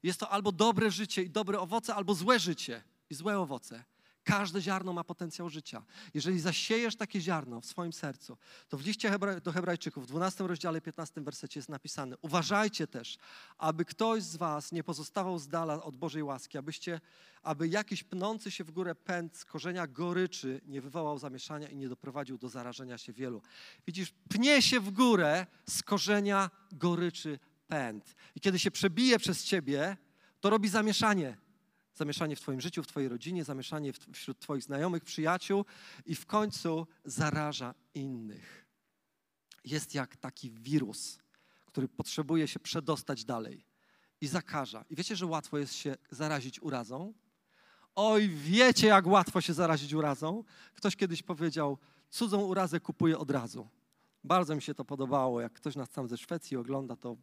[0.02, 3.84] Jest to albo dobre życie i dobre owoce, albo złe życie i złe owoce.
[4.24, 5.82] Każde ziarno ma potencjał życia.
[6.14, 8.36] Jeżeli zasiejesz takie ziarno w swoim sercu,
[8.68, 13.18] to w liście do Hebrajczyków w 12 rozdziale 15 wersecie jest napisane: Uważajcie też,
[13.58, 17.00] aby ktoś z was nie pozostawał z dala od Bożej łaski, abyście,
[17.42, 21.88] aby jakiś pnący się w górę pęd z korzenia goryczy nie wywołał zamieszania i nie
[21.88, 23.42] doprowadził do zarażenia się wielu.
[23.86, 28.14] Widzisz, pnie się w górę z korzenia goryczy pęd.
[28.34, 29.96] I kiedy się przebije przez ciebie,
[30.40, 31.43] to robi zamieszanie
[31.94, 35.64] zamieszanie w Twoim życiu, w Twojej rodzinie, zamieszanie wśród Twoich znajomych, przyjaciół
[36.06, 38.66] i w końcu zaraża innych.
[39.64, 41.18] Jest jak taki wirus,
[41.66, 43.64] który potrzebuje się przedostać dalej
[44.20, 44.84] i zakaża.
[44.90, 47.14] I wiecie, że łatwo jest się zarazić urazą?
[47.94, 50.44] Oj, wiecie, jak łatwo się zarazić urazą?
[50.74, 51.78] Ktoś kiedyś powiedział,
[52.10, 53.68] cudzą urazę kupuje od razu.
[54.24, 55.40] Bardzo mi się to podobało.
[55.40, 57.16] Jak ktoś nas tam ze Szwecji ogląda, to,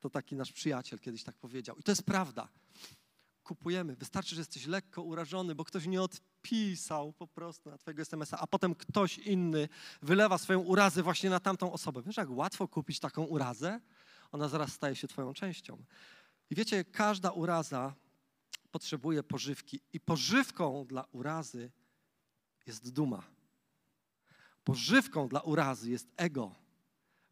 [0.00, 1.76] to taki nasz przyjaciel kiedyś tak powiedział.
[1.76, 2.48] I to jest prawda
[3.44, 3.96] kupujemy.
[3.96, 8.46] Wystarczy, że jesteś lekko urażony, bo ktoś nie odpisał po prostu na twojego SMS-a, a
[8.46, 9.68] potem ktoś inny
[10.02, 12.02] wylewa swoją urazę właśnie na tamtą osobę.
[12.02, 13.80] Wiesz, jak łatwo kupić taką urazę?
[14.32, 15.84] Ona zaraz staje się twoją częścią.
[16.50, 17.94] I wiecie, każda uraza
[18.70, 21.70] potrzebuje pożywki i pożywką dla urazy
[22.66, 23.22] jest duma.
[24.64, 26.63] Pożywką dla urazy jest ego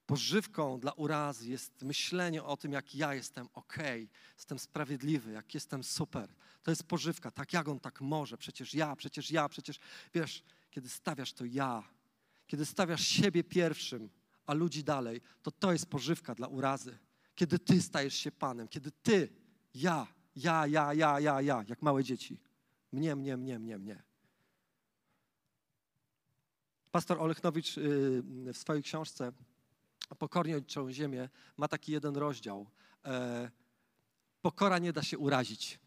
[0.06, 3.76] pożywką dla urazy jest myślenie o tym, jak ja jestem ok,
[4.36, 6.34] jestem sprawiedliwy, jak jestem super.
[6.62, 9.78] To jest pożywka, tak jak on tak może, przecież ja, przecież ja, przecież
[10.14, 11.82] wiesz, kiedy stawiasz to ja,
[12.46, 14.10] kiedy stawiasz siebie pierwszym,
[14.46, 16.98] a ludzi dalej, to to jest pożywka dla urazy.
[17.34, 19.28] Kiedy ty stajesz się Panem, kiedy ty,
[19.74, 22.40] ja, ja, ja, ja, ja, ja, jak małe dzieci.
[22.92, 24.02] Mnie, mnie, mnie, mnie, mnie.
[26.90, 29.32] Pastor Olechnowicz y, w swojej książce
[30.14, 32.66] pokornie ojczą ziemię, ma taki jeden rozdział.
[33.04, 33.50] E,
[34.42, 35.78] pokora nie da się urazić.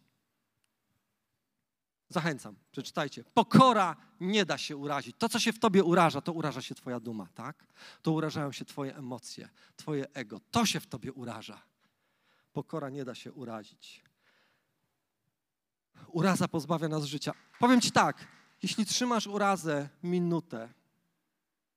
[2.10, 3.24] Zachęcam, przeczytajcie.
[3.24, 5.16] Pokora nie da się urazić.
[5.18, 7.68] To, co się w tobie uraża, to uraża się twoja duma, tak?
[8.02, 10.40] To urażają się twoje emocje, twoje ego.
[10.52, 11.62] To się w tobie uraża.
[12.54, 14.04] Pokora nie da się urazić.
[16.08, 17.34] Uraza pozbawia nas życia.
[17.60, 18.28] Powiem ci tak,
[18.64, 20.74] jeśli trzymasz urazę minutę,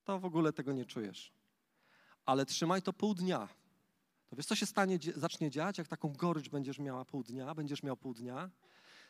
[0.05, 1.38] to w ogóle tego nie czujesz
[2.29, 3.49] ale trzymaj to pół dnia.
[4.31, 7.83] To wiesz, co się stanie, zacznie dziać, jak taką gorycz będziesz miała pół dnia, będziesz
[7.83, 8.51] miał pół dnia?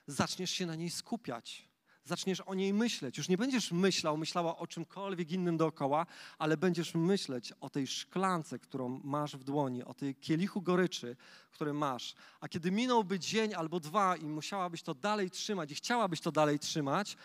[0.07, 1.69] Zaczniesz się na niej skupiać.
[2.05, 3.19] Zaczniesz o niej myśleć.
[3.19, 6.07] Już nie będziesz myślał, myślała o czymkolwiek innym dookoła,
[6.39, 11.17] ale będziesz myśleć o tej szklance, którą masz w dłoni, o tej kielichu goryczy,
[11.51, 12.15] który masz.
[12.41, 16.59] A kiedy minąłby dzień albo dwa i musiałabyś to dalej trzymać i chciałabyś to dalej
[16.59, 17.17] trzymać,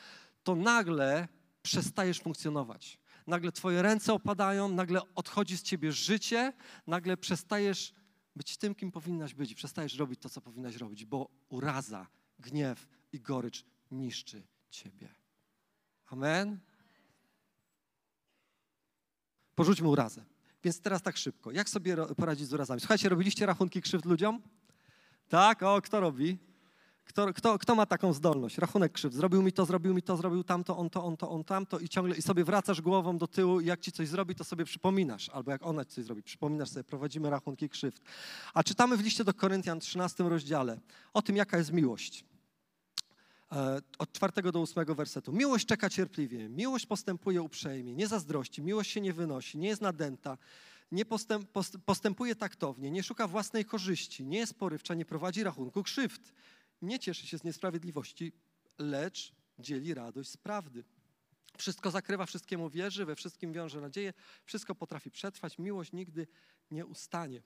[0.44, 1.28] to nagle
[1.64, 3.03] przestajesz funkcjonować.
[3.28, 6.54] Nagle twoje ręce opadają, nagle odchodzi z ciebie życie,
[6.88, 7.94] nagle przestajesz
[8.36, 12.08] być tym, kim powinnaś być przestajesz robić to, co powinnaś robić, bo uraza,
[12.40, 15.10] gniew i gorycz niszczy ciebie.
[16.06, 16.60] Amen?
[19.56, 20.26] Porzućmy urazę.
[20.64, 21.52] Więc teraz tak szybko.
[21.52, 22.80] Jak sobie poradzić z urazami?
[22.80, 24.42] Słuchajcie, robiliście rachunki krzywd ludziom?
[25.30, 25.64] Tak?
[25.64, 26.38] O, kto robi?
[27.06, 28.58] Kto, kto, kto ma taką zdolność?
[28.58, 29.16] Rachunek krzywd.
[29.16, 31.90] Zrobił mi to, zrobił mi to, zrobił tamto, on to, on to, on tamto i
[31.90, 35.30] ciągle i sobie wracasz głową do tyłu i jak ci coś zrobi, to sobie przypominasz.
[35.30, 38.02] Albo jak ona ci coś zrobi, przypominasz sobie, prowadzimy rachunki krzywd.
[38.54, 40.80] A czytamy w liście do Koryntian, 13 rozdziale,
[41.14, 42.26] o tym, jaka jest miłość.
[43.52, 45.34] E, od czwartego do ósmego wersetu.
[45.34, 50.38] Miłość czeka cierpliwie, miłość postępuje uprzejmie, nie zazdrości, miłość się nie wynosi, nie jest nadęta,
[50.92, 51.50] nie postęp,
[51.86, 56.34] postępuje taktownie, nie szuka własnej korzyści, nie jest porywcza, nie prowadzi rachunku krzywd,
[56.84, 58.32] nie cieszy się z niesprawiedliwości,
[58.80, 60.84] lecz dzieli radość z prawdy.
[61.58, 64.14] Wszystko zakrywa, wszystkiemu wierzy, we wszystkim wiąże nadzieję,
[64.46, 66.28] wszystko potrafi przetrwać, miłość nigdy
[66.72, 67.44] nie ustanie.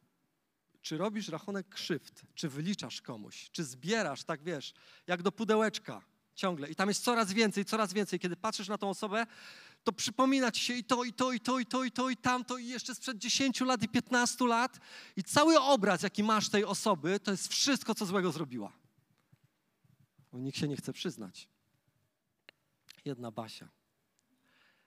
[0.81, 4.73] Czy robisz rachunek krzywd, czy wyliczasz komuś, czy zbierasz, tak wiesz,
[5.07, 6.01] jak do pudełeczka
[6.35, 8.19] ciągle i tam jest coraz więcej, coraz więcej.
[8.19, 9.25] Kiedy patrzysz na tą osobę,
[9.83, 12.17] to przypomina ci się i to, i to, i to, i to, i to, i
[12.17, 14.79] tamto, i jeszcze sprzed 10 lat i 15 lat.
[15.15, 18.86] I cały obraz, jaki masz tej osoby, to jest wszystko, co złego zrobiła.
[20.37, 21.49] Bo nikt się nie chce przyznać.
[23.05, 23.69] Jedna Basia.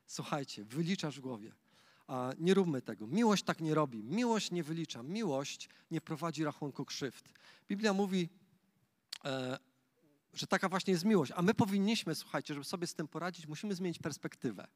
[0.06, 1.52] Słuchajcie, wyliczasz w głowie.
[2.06, 3.06] A nie róbmy tego.
[3.06, 4.02] Miłość tak nie robi.
[4.02, 5.02] Miłość nie wylicza.
[5.02, 7.28] Miłość nie prowadzi rachunku krzywd.
[7.68, 8.28] Biblia mówi,
[9.24, 9.58] e,
[10.32, 11.32] że taka właśnie jest miłość.
[11.36, 14.66] A my powinniśmy, słuchajcie, żeby sobie z tym poradzić, musimy zmienić perspektywę.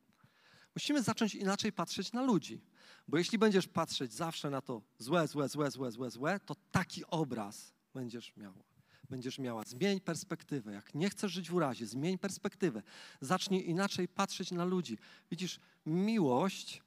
[0.75, 2.61] Musimy zacząć inaczej patrzeć na ludzi.
[3.09, 7.05] Bo jeśli będziesz patrzeć zawsze na to złe, złe, złe, złe, złe, złe, to taki
[7.05, 8.74] obraz będziesz miał.
[9.11, 9.63] Będziesz miała.
[9.67, 10.73] Zmień perspektywę.
[10.73, 12.83] Jak nie chcesz żyć w urazie, zmień perspektywę.
[13.21, 14.99] Zacznij inaczej patrzeć na ludzi.
[15.31, 16.83] Widzisz, miłość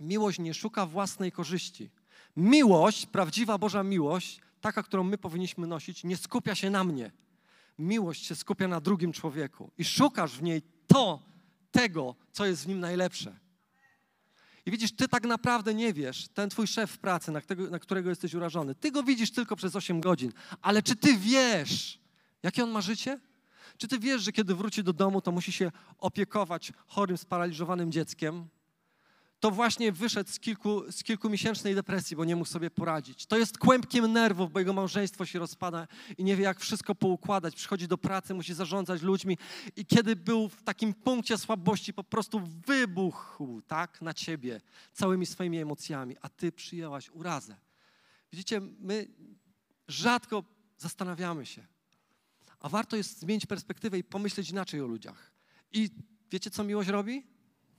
[0.00, 1.90] Miłość nie szuka własnej korzyści.
[2.36, 7.10] Miłość, prawdziwa Boża miłość, taka, którą my powinniśmy nosić, nie skupia się na mnie.
[7.78, 11.22] Miłość się skupia na drugim człowieku i szukasz w niej to,
[11.70, 13.38] tego, co jest w nim najlepsze.
[14.66, 17.78] I widzisz, ty tak naprawdę nie wiesz, ten twój szef w pracy, na, tego, na
[17.78, 21.98] którego jesteś urażony, ty go widzisz tylko przez 8 godzin, ale czy ty wiesz,
[22.42, 23.20] jakie on ma życie?
[23.76, 28.48] Czy ty wiesz, że kiedy wróci do domu, to musi się opiekować chorym, sparaliżowanym dzieckiem?
[29.44, 33.26] To właśnie wyszedł z, kilku, z kilkumiesięcznej depresji, bo nie mógł sobie poradzić.
[33.26, 37.54] To jest kłębkiem nerwów, bo jego małżeństwo się rozpada i nie wie, jak wszystko poukładać.
[37.54, 39.38] Przychodzi do pracy, musi zarządzać ludźmi
[39.76, 44.60] i kiedy był w takim punkcie słabości, po prostu wybuchł tak, na ciebie
[44.92, 47.56] całymi swoimi emocjami, a ty przyjęłaś urazę.
[48.32, 49.08] Widzicie, my
[49.88, 50.44] rzadko
[50.78, 51.66] zastanawiamy się,
[52.60, 55.32] a warto jest zmienić perspektywę i pomyśleć inaczej o ludziach.
[55.72, 55.90] I
[56.30, 57.26] wiecie, co miłość robi?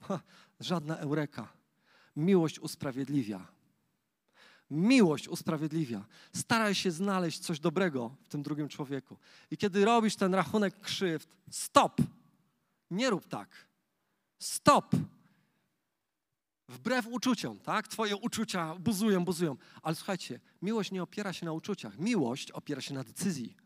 [0.00, 0.20] Ha,
[0.60, 1.55] żadna eureka.
[2.16, 3.46] Miłość usprawiedliwia.
[4.70, 6.04] Miłość usprawiedliwia.
[6.32, 9.16] Staraj się znaleźć coś dobrego w tym drugim człowieku.
[9.50, 12.02] I kiedy robisz ten rachunek krzywd, stop!
[12.90, 13.48] Nie rób tak.
[14.38, 14.96] Stop!
[16.68, 17.88] Wbrew uczuciom, tak?
[17.88, 19.56] Twoje uczucia buzują, buzują.
[19.82, 21.98] Ale słuchajcie, miłość nie opiera się na uczuciach.
[21.98, 23.56] Miłość opiera się na decyzji.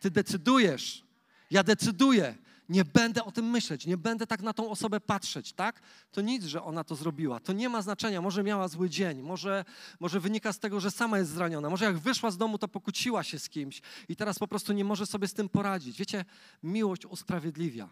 [0.00, 1.04] Ty decydujesz.
[1.50, 2.34] Ja decyduję
[2.68, 5.80] nie będę o tym myśleć, nie będę tak na tą osobę patrzeć, tak?
[6.10, 7.40] To nic, że ona to zrobiła.
[7.40, 8.20] To nie ma znaczenia.
[8.20, 9.64] Może miała zły dzień, może,
[10.00, 11.70] może wynika z tego, że sama jest zraniona.
[11.70, 14.84] Może jak wyszła z domu, to pokłóciła się z kimś i teraz po prostu nie
[14.84, 15.98] może sobie z tym poradzić.
[15.98, 16.24] Wiecie,
[16.62, 17.88] miłość usprawiedliwia.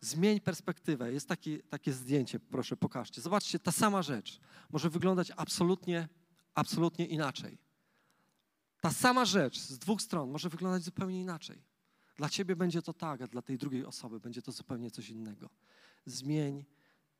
[0.00, 1.12] Zmień perspektywę.
[1.12, 3.20] Jest taki, takie zdjęcie, proszę pokażcie.
[3.20, 4.40] Zobaczcie, ta sama rzecz
[4.70, 6.08] może wyglądać absolutnie,
[6.54, 7.58] absolutnie inaczej.
[8.80, 11.75] Ta sama rzecz z dwóch stron może wyglądać zupełnie inaczej.
[12.16, 15.50] Dla ciebie będzie to tak, a dla tej drugiej osoby będzie to zupełnie coś innego.
[16.06, 16.64] Zmień,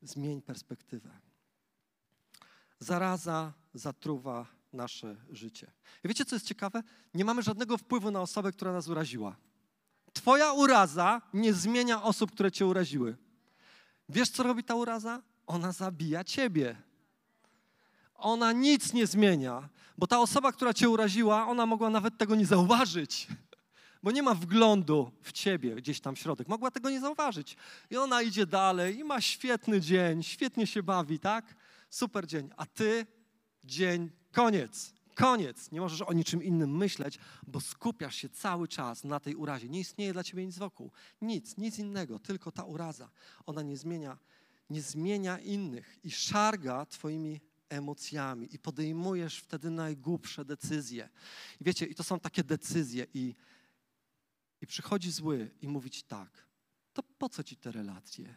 [0.02, 1.10] zmień perspektywę.
[2.78, 5.72] Zaraza zatruwa nasze życie.
[6.04, 6.82] I wiecie, co jest ciekawe?
[7.14, 9.36] Nie mamy żadnego wpływu na osobę, która nas uraziła.
[10.12, 13.16] Twoja uraza nie zmienia osób, które cię uraziły.
[14.08, 15.22] Wiesz, co robi ta uraza?
[15.46, 16.82] Ona zabija ciebie.
[18.14, 22.46] Ona nic nie zmienia, bo ta osoba, która cię uraziła, ona mogła nawet tego nie
[22.46, 23.28] zauważyć
[24.06, 26.48] bo nie ma wglądu w ciebie gdzieś tam w środek.
[26.48, 27.56] Mogła tego nie zauważyć.
[27.90, 31.54] I ona idzie dalej i ma świetny dzień, świetnie się bawi, tak?
[31.90, 32.50] Super dzień.
[32.56, 33.06] A ty
[33.64, 34.94] dzień, koniec.
[35.14, 35.72] Koniec.
[35.72, 39.68] Nie możesz o niczym innym myśleć, bo skupiasz się cały czas na tej urazie.
[39.68, 40.90] Nie istnieje dla ciebie nic wokół.
[41.22, 43.10] Nic, nic innego, tylko ta uraza.
[43.46, 44.18] Ona nie zmienia,
[44.70, 51.08] nie zmienia innych i szarga twoimi emocjami i podejmujesz wtedy najgłupsze decyzje.
[51.60, 53.34] I wiecie, i to są takie decyzje i,
[54.60, 56.46] i przychodzi zły i mówić tak,
[56.92, 58.36] to po co ci te relacje?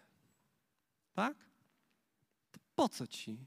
[1.13, 1.37] Tak?
[2.51, 3.45] To po co ci?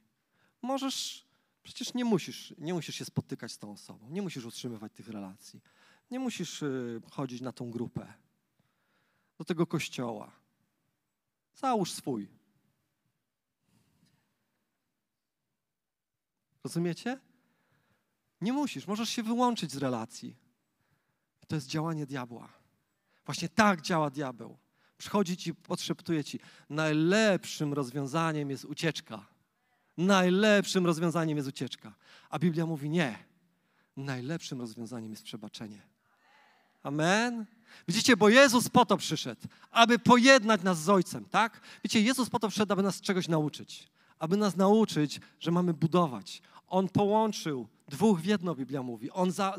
[0.63, 1.27] Możesz,
[1.63, 5.61] przecież nie musisz, nie musisz się spotykać z tą osobą, nie musisz utrzymywać tych relacji,
[6.11, 8.13] nie musisz y, chodzić na tą grupę,
[9.39, 10.33] do tego kościoła.
[11.55, 12.29] Załóż swój.
[16.65, 17.21] Rozumiecie?
[18.41, 20.37] Nie musisz, możesz się wyłączyć z relacji.
[21.49, 22.62] To jest działanie diabła.
[23.27, 24.59] Właśnie tak działa diabeł.
[24.99, 29.27] Przychodzi ci, podszeptuje ci, najlepszym rozwiązaniem jest ucieczka.
[29.97, 31.95] Najlepszym rozwiązaniem jest ucieczka.
[32.31, 33.19] A Biblia mówi nie.
[33.97, 35.83] Najlepszym rozwiązaniem jest przebaczenie.
[36.83, 37.47] Amen.
[37.89, 41.61] Widzicie, bo Jezus po to przyszedł, aby pojednać nas z Ojcem, tak?
[41.85, 43.89] Wiecie, Jezus po to przyszedł, aby nas czegoś nauczyć.
[44.19, 46.43] Aby nas nauczyć, że mamy budować.
[46.69, 49.11] On połączył dwóch w jedno, Biblia mówi.
[49.11, 49.57] On, za,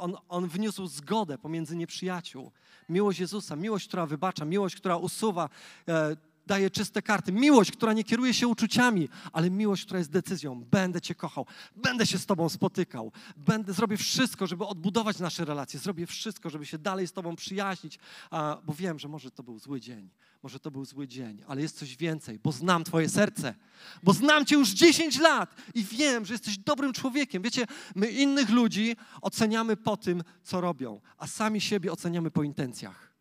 [0.00, 2.50] on, on wniósł zgodę pomiędzy nieprzyjaciół.
[2.88, 5.48] Miłość Jezusa, miłość, która wybacza, miłość, która usuwa
[5.88, 7.32] e, daje czyste karty.
[7.32, 10.64] Miłość, która nie kieruje się uczuciami, ale miłość, która jest decyzją.
[10.64, 15.80] Będę Cię kochał, będę się z Tobą spotykał, będę, zrobię wszystko, żeby odbudować nasze relacje,
[15.80, 17.98] zrobię wszystko, żeby się dalej z Tobą przyjaźnić,
[18.30, 20.10] a, bo wiem, że może to był zły dzień,
[20.42, 23.54] może to był zły dzień, ale jest coś więcej, bo znam Twoje serce,
[24.02, 27.42] bo znam Cię już 10 lat i wiem, że jesteś dobrym człowiekiem.
[27.42, 33.11] Wiecie, my innych ludzi oceniamy po tym, co robią, a sami siebie oceniamy po intencjach.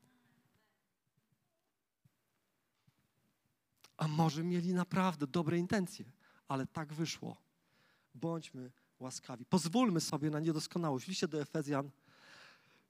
[4.01, 6.05] A może mieli naprawdę dobre intencje,
[6.47, 7.37] ale tak wyszło.
[8.15, 9.45] Bądźmy łaskawi.
[9.45, 11.07] Pozwólmy sobie na niedoskonałość.
[11.07, 11.91] Liście do Efezjan,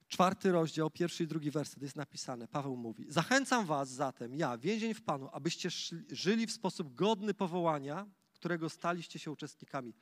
[0.07, 2.47] czwarty rozdział, pierwszy i drugi werset jest napisane.
[2.47, 5.69] Paweł mówi: Zachęcam Was zatem, ja, więzień w Panu, abyście
[6.09, 9.93] żyli w sposób godny powołania, którego staliście się uczestnikami.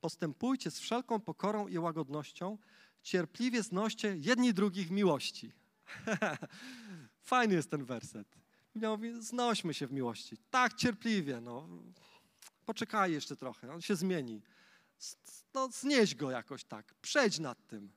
[0.00, 2.58] Postępujcie z wszelką pokorą i łagodnością,
[3.02, 5.52] cierpliwie znoście jedni drugich w miłości.
[7.20, 8.45] Fajny jest ten werset.
[8.76, 10.36] Mówi, znośmy się w miłości.
[10.50, 11.68] Tak, cierpliwie, no.
[12.66, 14.42] Poczekaj jeszcze trochę, on się zmieni.
[15.54, 17.92] No, znieś go jakoś tak, przejdź nad tym.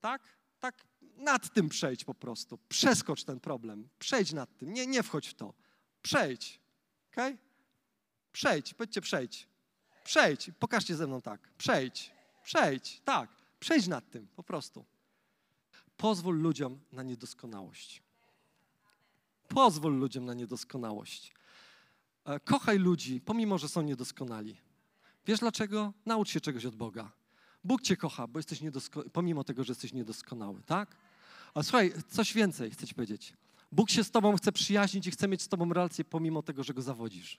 [0.00, 0.22] Tak?
[0.60, 0.84] Tak,
[1.16, 2.58] nad tym przejdź po prostu.
[2.68, 3.88] Przeskocz ten problem.
[3.98, 4.72] Przejdź nad tym.
[4.72, 5.54] Nie, nie wchodź w to.
[6.02, 6.60] Przejdź.
[7.10, 7.16] ok?
[8.32, 8.74] Przejdź.
[8.74, 9.48] Powiedzcie przejdź.
[10.04, 10.50] Przejdź.
[10.58, 11.48] Pokażcie ze mną tak.
[11.58, 12.12] Przejdź.
[12.44, 13.00] Przejdź.
[13.04, 13.30] Tak.
[13.60, 14.28] Przejdź nad tym.
[14.36, 14.84] Po prostu.
[15.96, 18.02] Pozwól ludziom na niedoskonałość.
[19.48, 21.34] Pozwól ludziom na niedoskonałość.
[22.24, 24.56] E, kochaj ludzi, pomimo, że są niedoskonali.
[25.26, 25.92] Wiesz dlaczego?
[26.06, 27.12] Naucz się czegoś od Boga.
[27.64, 30.96] Bóg cię kocha, bo jesteś niedosko- pomimo tego, że jesteś niedoskonały, tak?
[31.54, 33.32] A słuchaj, coś więcej chcę ci powiedzieć.
[33.72, 36.74] Bóg się z tobą chce przyjaźnić i chce mieć z tobą relację pomimo tego, że
[36.74, 37.38] go zawodzisz.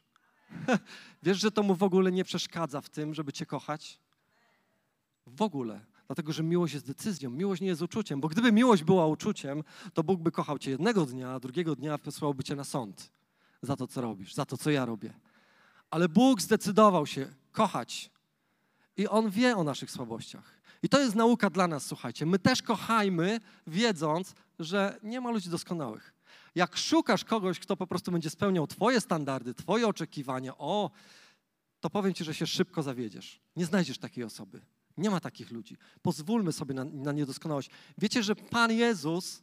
[1.24, 4.00] Wiesz, że to mu w ogóle nie przeszkadza w tym, żeby cię kochać?
[5.28, 5.86] W ogóle.
[6.10, 10.04] Dlatego, że miłość jest decyzją, miłość nie jest uczuciem, bo gdyby miłość była uczuciem, to
[10.04, 13.12] Bóg by kochał cię jednego dnia, a drugiego dnia posłałby cię na sąd
[13.62, 15.14] za to, co robisz, za to, co ja robię.
[15.90, 18.12] Ale Bóg zdecydował się kochać
[18.98, 20.62] i On wie o naszych słabościach.
[20.84, 22.26] I to jest nauka dla nas, słuchajcie.
[22.26, 26.14] My też kochajmy, wiedząc, że nie ma ludzi doskonałych.
[26.56, 30.92] Jak szukasz kogoś, kto po prostu będzie spełniał Twoje standardy, Twoje oczekiwania, o,
[31.80, 33.42] to powiem Ci, że się szybko zawiedziesz.
[33.56, 34.62] Nie znajdziesz takiej osoby.
[35.00, 35.78] Nie ma takich ludzi.
[36.02, 37.70] Pozwólmy sobie na, na niedoskonałość.
[37.98, 39.42] Wiecie, że Pan Jezus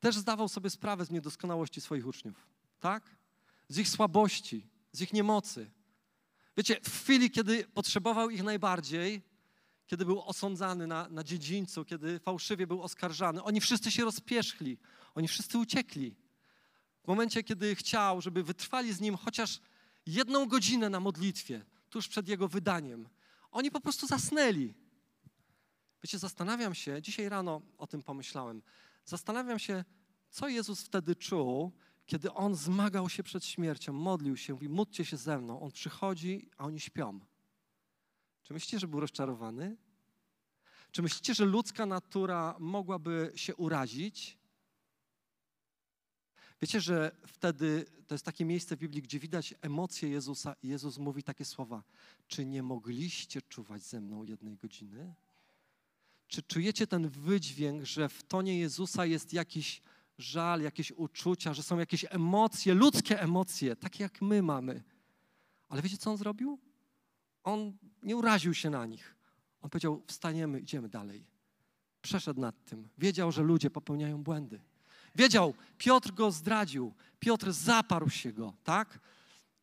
[0.00, 2.46] też zdawał sobie sprawę z niedoskonałości swoich uczniów,
[2.80, 3.16] tak?
[3.68, 5.70] Z ich słabości, z ich niemocy.
[6.56, 9.22] Wiecie, w chwili, kiedy potrzebował ich najbardziej,
[9.86, 14.78] kiedy był osądzany na, na dziedzińcu, kiedy fałszywie był oskarżany, oni wszyscy się rozpierzchli,
[15.14, 16.16] oni wszyscy uciekli.
[17.04, 19.60] W momencie, kiedy chciał, żeby wytrwali z nim chociaż
[20.06, 23.08] jedną godzinę na modlitwie, tuż przed jego wydaniem,
[23.50, 24.74] oni po prostu zasnęli.
[26.02, 28.62] Wiecie, zastanawiam się, dzisiaj rano o tym pomyślałem,
[29.04, 29.84] zastanawiam się,
[30.30, 31.72] co Jezus wtedy czuł,
[32.06, 35.60] kiedy On zmagał się przed śmiercią, modlił się, mówi, módlcie się ze mną.
[35.60, 37.20] On przychodzi, a oni śpią.
[38.42, 39.76] Czy myślicie, że był rozczarowany?
[40.92, 44.37] Czy myślicie, że ludzka natura mogłaby się urazić?
[46.62, 50.98] Wiecie, że wtedy to jest takie miejsce w Biblii, gdzie widać emocje Jezusa i Jezus
[50.98, 51.82] mówi takie słowa:
[52.28, 55.14] Czy nie mogliście czuwać ze mną jednej godziny?
[56.28, 59.82] Czy czujecie ten wydźwięk, że w tonie Jezusa jest jakiś
[60.18, 64.82] żal, jakieś uczucia, że są jakieś emocje, ludzkie emocje, takie jak my mamy?
[65.68, 66.58] Ale wiecie, co on zrobił?
[67.44, 69.16] On nie uraził się na nich.
[69.62, 71.26] On powiedział: Wstaniemy, idziemy dalej.
[72.02, 72.88] Przeszedł nad tym.
[72.98, 74.60] Wiedział, że ludzie popełniają błędy.
[75.14, 76.94] Wiedział, Piotr go zdradził.
[77.20, 79.00] Piotr zaparł się go, tak?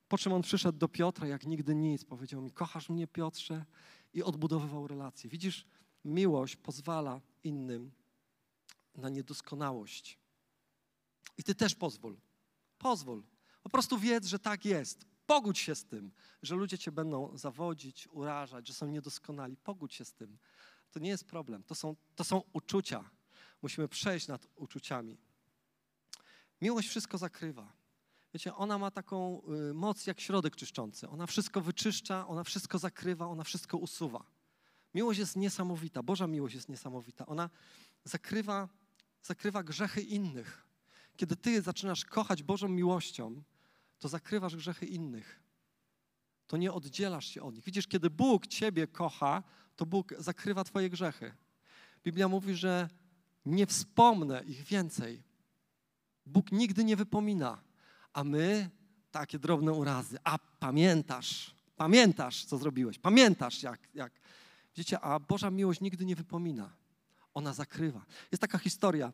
[0.07, 2.05] Po czym on przyszedł do Piotra, jak nigdy nic.
[2.05, 3.65] Powiedział mi: Kochasz mnie, Piotrze?
[4.13, 5.29] I odbudowywał relacje.
[5.29, 5.65] Widzisz,
[6.05, 7.91] miłość pozwala innym
[8.95, 10.19] na niedoskonałość.
[11.37, 12.17] I ty też pozwól.
[12.77, 13.23] Pozwól.
[13.63, 15.05] Po prostu wiedz, że tak jest.
[15.25, 19.57] Pogódź się z tym, że ludzie cię będą zawodzić, urażać, że są niedoskonali.
[19.57, 20.37] Pogódź się z tym.
[20.91, 21.63] To nie jest problem.
[21.63, 23.09] To są, to są uczucia.
[23.61, 25.17] Musimy przejść nad uczuciami.
[26.61, 27.73] Miłość wszystko zakrywa.
[28.33, 31.09] Wiecie, ona ma taką y, moc jak środek czyszczący.
[31.09, 34.25] Ona wszystko wyczyszcza, ona wszystko zakrywa, ona wszystko usuwa.
[34.93, 36.03] Miłość jest niesamowita.
[36.03, 37.25] Boża miłość jest niesamowita.
[37.25, 37.49] Ona
[38.03, 38.69] zakrywa,
[39.21, 40.65] zakrywa grzechy innych.
[41.17, 43.43] Kiedy ty zaczynasz kochać Bożą miłością,
[43.99, 45.43] to zakrywasz grzechy innych.
[46.47, 47.63] To nie oddzielasz się od nich.
[47.63, 49.43] Widzisz, kiedy Bóg ciebie kocha,
[49.75, 51.33] to Bóg zakrywa twoje grzechy.
[52.03, 52.89] Biblia mówi, że
[53.45, 55.23] nie wspomnę ich więcej.
[56.25, 57.61] Bóg nigdy nie wypomina,
[58.13, 58.69] a my
[59.11, 60.17] takie drobne urazy.
[60.23, 64.13] A pamiętasz, pamiętasz, co zrobiłeś, pamiętasz, jak, jak.
[64.75, 66.69] Widzicie, a Boża miłość nigdy nie wypomina.
[67.33, 68.05] Ona zakrywa.
[68.31, 69.11] Jest taka historia e,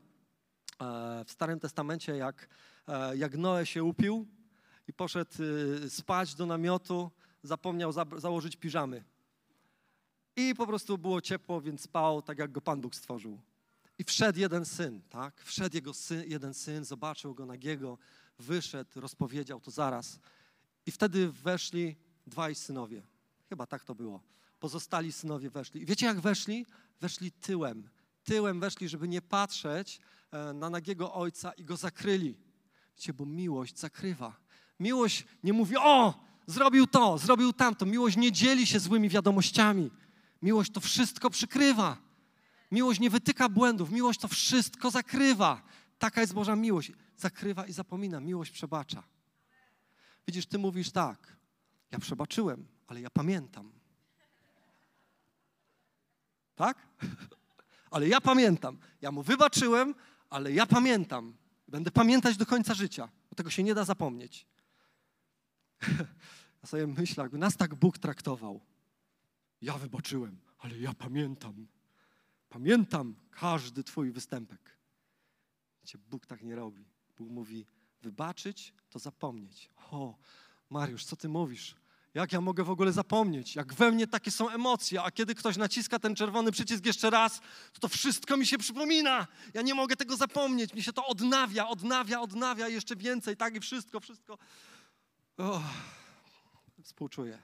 [1.25, 2.47] w Starym Testamencie, jak,
[2.87, 4.27] e, jak Noe się upił
[4.87, 5.31] i poszedł
[5.83, 7.11] y, spać do namiotu,
[7.43, 9.03] zapomniał za, założyć piżamy.
[10.35, 13.39] I po prostu było ciepło, więc spał tak, jak go Pan Bóg stworzył.
[14.01, 15.41] I wszedł jeden syn, tak?
[15.43, 17.97] Wszedł jego syn, jeden syn, zobaczył go nagiego,
[18.39, 20.19] wyszedł, rozpowiedział to zaraz.
[20.85, 21.95] I wtedy weszli
[22.27, 23.03] dwaj synowie.
[23.49, 24.21] Chyba tak to było.
[24.59, 25.81] Pozostali synowie weszli.
[25.81, 26.65] I wiecie, jak weszli?
[27.01, 27.89] Weszli tyłem.
[28.23, 29.99] Tyłem weszli, żeby nie patrzeć
[30.31, 32.37] e, na nagiego ojca i go zakryli.
[32.95, 34.35] Wiecie, bo miłość zakrywa.
[34.79, 36.13] Miłość nie mówi, o,
[36.47, 37.85] zrobił to, zrobił tamto.
[37.85, 39.91] Miłość nie dzieli się złymi wiadomościami.
[40.41, 42.10] Miłość to wszystko przykrywa.
[42.71, 45.61] Miłość nie wytyka błędów, miłość to wszystko zakrywa.
[45.99, 46.91] Taka jest Boża miłość.
[47.17, 49.03] Zakrywa i zapomina, miłość przebacza.
[50.27, 51.37] Widzisz, ty mówisz tak,
[51.91, 53.71] ja przebaczyłem, ale ja pamiętam.
[56.55, 56.87] Tak?
[57.91, 58.77] Ale ja pamiętam.
[59.01, 59.95] Ja mu wybaczyłem,
[60.29, 61.37] ale ja pamiętam.
[61.67, 64.47] Będę pamiętać do końca życia, bo tego się nie da zapomnieć.
[66.63, 68.61] Ja sobie myślę, jakby nas tak Bóg traktował.
[69.61, 71.67] Ja wybaczyłem, ale ja pamiętam.
[72.51, 74.77] Pamiętam każdy Twój występek.
[75.83, 76.85] Wiecie, Bóg tak nie robi.
[77.17, 77.65] Bóg mówi,
[78.01, 79.69] wybaczyć to zapomnieć.
[79.91, 80.17] O,
[80.69, 81.75] Mariusz, co Ty mówisz?
[82.13, 83.55] Jak ja mogę w ogóle zapomnieć?
[83.55, 87.39] Jak we mnie takie są emocje, a kiedy ktoś naciska ten czerwony przycisk jeszcze raz,
[87.73, 89.27] to to wszystko mi się przypomina.
[89.53, 90.73] Ja nie mogę tego zapomnieć.
[90.73, 94.37] Mi się to odnawia, odnawia, odnawia jeszcze więcej, tak i wszystko, wszystko.
[95.37, 95.73] Oh,
[96.83, 97.41] współczuję.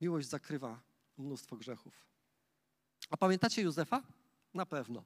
[0.00, 0.89] Miłość zakrywa
[1.20, 2.06] mnóstwo grzechów.
[3.10, 4.02] A pamiętacie Józefa?
[4.54, 5.04] Na pewno.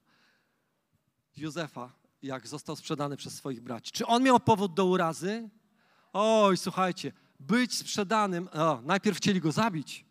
[1.37, 1.93] Józefa,
[2.23, 3.93] jak został sprzedany przez swoich braci.
[3.93, 5.49] Czy on miał powód do urazy?
[6.13, 10.05] Oj, słuchajcie, być sprzedanym, o, najpierw chcieli go zabić.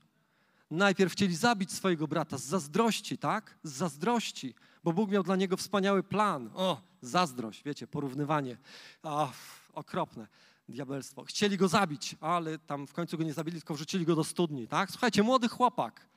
[0.72, 3.58] Najpierw chcieli zabić swojego brata z zazdrości, tak?
[3.64, 6.49] Z zazdrości, bo Bóg miał dla niego wspaniały plan.
[6.54, 8.58] O, zazdrość, wiecie, porównywanie.
[9.04, 9.32] O,
[9.74, 10.28] okropne
[10.70, 11.24] diabelstwo.
[11.24, 14.68] Chcieli go zabić, ale tam w końcu go nie zabili, tylko wrzucili go do studni,
[14.68, 14.91] tak?
[14.91, 16.09] Słuchajcie, młody chłopak,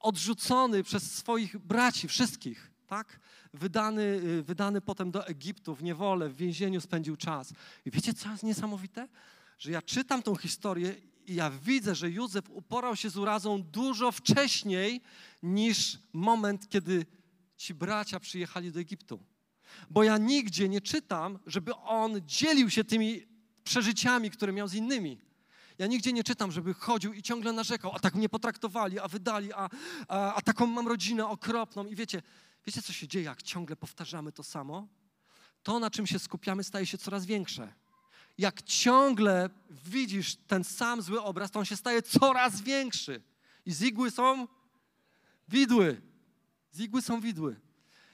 [0.00, 3.20] odrzucony przez swoich braci, wszystkich, tak?
[3.54, 7.52] Wydany, y, wydany potem do Egiptu, w niewolę, w więzieniu spędził czas.
[7.84, 9.08] I wiecie, co jest niesamowite?
[9.58, 10.94] Że ja czytam tą historię
[11.26, 15.00] i ja widzę, że Józef uporał się z urazą dużo wcześniej
[15.42, 17.06] niż moment, kiedy
[17.56, 19.20] ci bracia przyjechali do Egiptu.
[19.90, 23.33] Bo ja nigdzie nie czytam, żeby on dzielił się tymi
[23.64, 25.18] przeżyciami, które miał z innymi.
[25.78, 29.52] Ja nigdzie nie czytam, żeby chodził i ciągle narzekał, a tak mnie potraktowali, a wydali,
[29.52, 29.70] a,
[30.08, 31.86] a, a taką mam rodzinę okropną.
[31.86, 32.22] I wiecie,
[32.66, 34.88] wiecie, co się dzieje, jak ciągle powtarzamy to samo?
[35.62, 37.72] To, na czym się skupiamy, staje się coraz większe.
[38.38, 43.22] Jak ciągle widzisz ten sam zły obraz, to on się staje coraz większy.
[43.66, 44.48] I z igły są
[45.48, 46.02] widły.
[46.70, 47.60] Z igły są widły.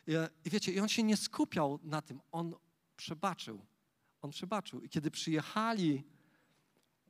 [0.06, 0.12] I,
[0.44, 2.54] I wiecie, i on się nie skupiał na tym, on
[2.96, 3.66] przebaczył.
[4.22, 4.80] On przebaczył.
[4.80, 6.04] I kiedy przyjechali,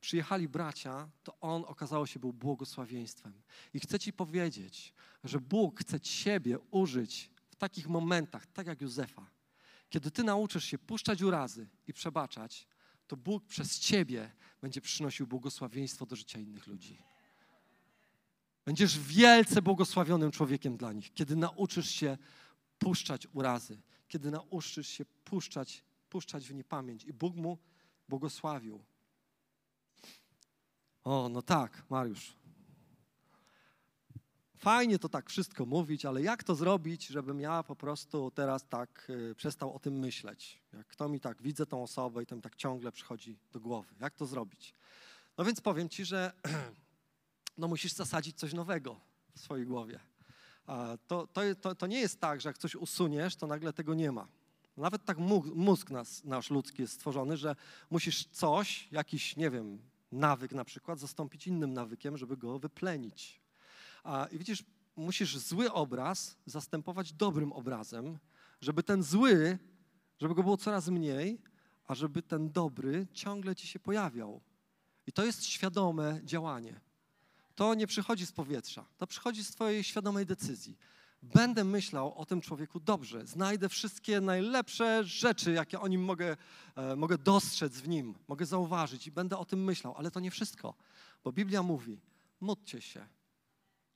[0.01, 3.33] przyjechali bracia, to on okazało się był błogosławieństwem.
[3.73, 4.93] I chcę ci powiedzieć,
[5.23, 9.31] że Bóg chce ciebie użyć w takich momentach, tak jak Józefa.
[9.89, 12.67] Kiedy ty nauczysz się puszczać urazy i przebaczać,
[13.07, 14.31] to Bóg przez ciebie
[14.61, 16.97] będzie przynosił błogosławieństwo do życia innych ludzi.
[18.65, 22.17] Będziesz wielce błogosławionym człowiekiem dla nich, kiedy nauczysz się
[22.79, 27.03] puszczać urazy, kiedy nauczysz się puszczać puszczać w niepamięć.
[27.03, 27.57] I Bóg mu
[28.09, 28.83] błogosławił.
[31.03, 32.35] O, no tak, Mariusz.
[34.57, 39.09] fajnie to tak wszystko mówić, ale jak to zrobić, żebym ja po prostu teraz tak
[39.09, 40.61] y, przestał o tym myśleć?
[40.73, 43.95] Jak kto mi tak, widzę tą osobę i tam tak ciągle przychodzi do głowy.
[43.99, 44.73] Jak to zrobić?
[45.37, 46.31] No więc powiem ci, że
[47.57, 48.99] no musisz zasadzić coś nowego
[49.35, 49.99] w swojej głowie.
[51.07, 54.11] To, to, to, to nie jest tak, że jak coś usuniesz, to nagle tego nie
[54.11, 54.27] ma.
[54.77, 55.17] Nawet tak
[55.55, 57.55] mózg nas, nasz ludzki jest stworzony, że
[57.89, 59.79] musisz coś, jakiś, nie wiem,
[60.11, 63.41] nawyk na przykład, zastąpić innym nawykiem, żeby go wyplenić.
[64.03, 64.63] A, I widzisz,
[64.95, 68.19] musisz zły obraz zastępować dobrym obrazem,
[68.61, 69.57] żeby ten zły,
[70.19, 71.41] żeby go było coraz mniej,
[71.87, 74.41] a żeby ten dobry ciągle ci się pojawiał.
[75.07, 76.79] I to jest świadome działanie.
[77.55, 80.77] To nie przychodzi z powietrza, to przychodzi z Twojej świadomej decyzji.
[81.23, 86.37] Będę myślał o tym człowieku dobrze, znajdę wszystkie najlepsze rzeczy, jakie o nim mogę,
[86.75, 90.31] e, mogę dostrzec w nim, mogę zauważyć i będę o tym myślał, ale to nie
[90.31, 90.73] wszystko,
[91.23, 91.99] bo Biblia mówi:
[92.41, 93.07] módlcie się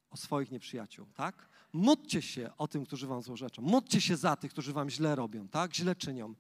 [0.10, 1.50] o swoich nieprzyjaciół, tak?
[1.74, 3.62] Módlcie się o tym, którzy wam złorzeczą.
[3.62, 5.74] Módlcie się za tych, którzy wam źle robią, tak?
[5.74, 6.36] Źle czynią.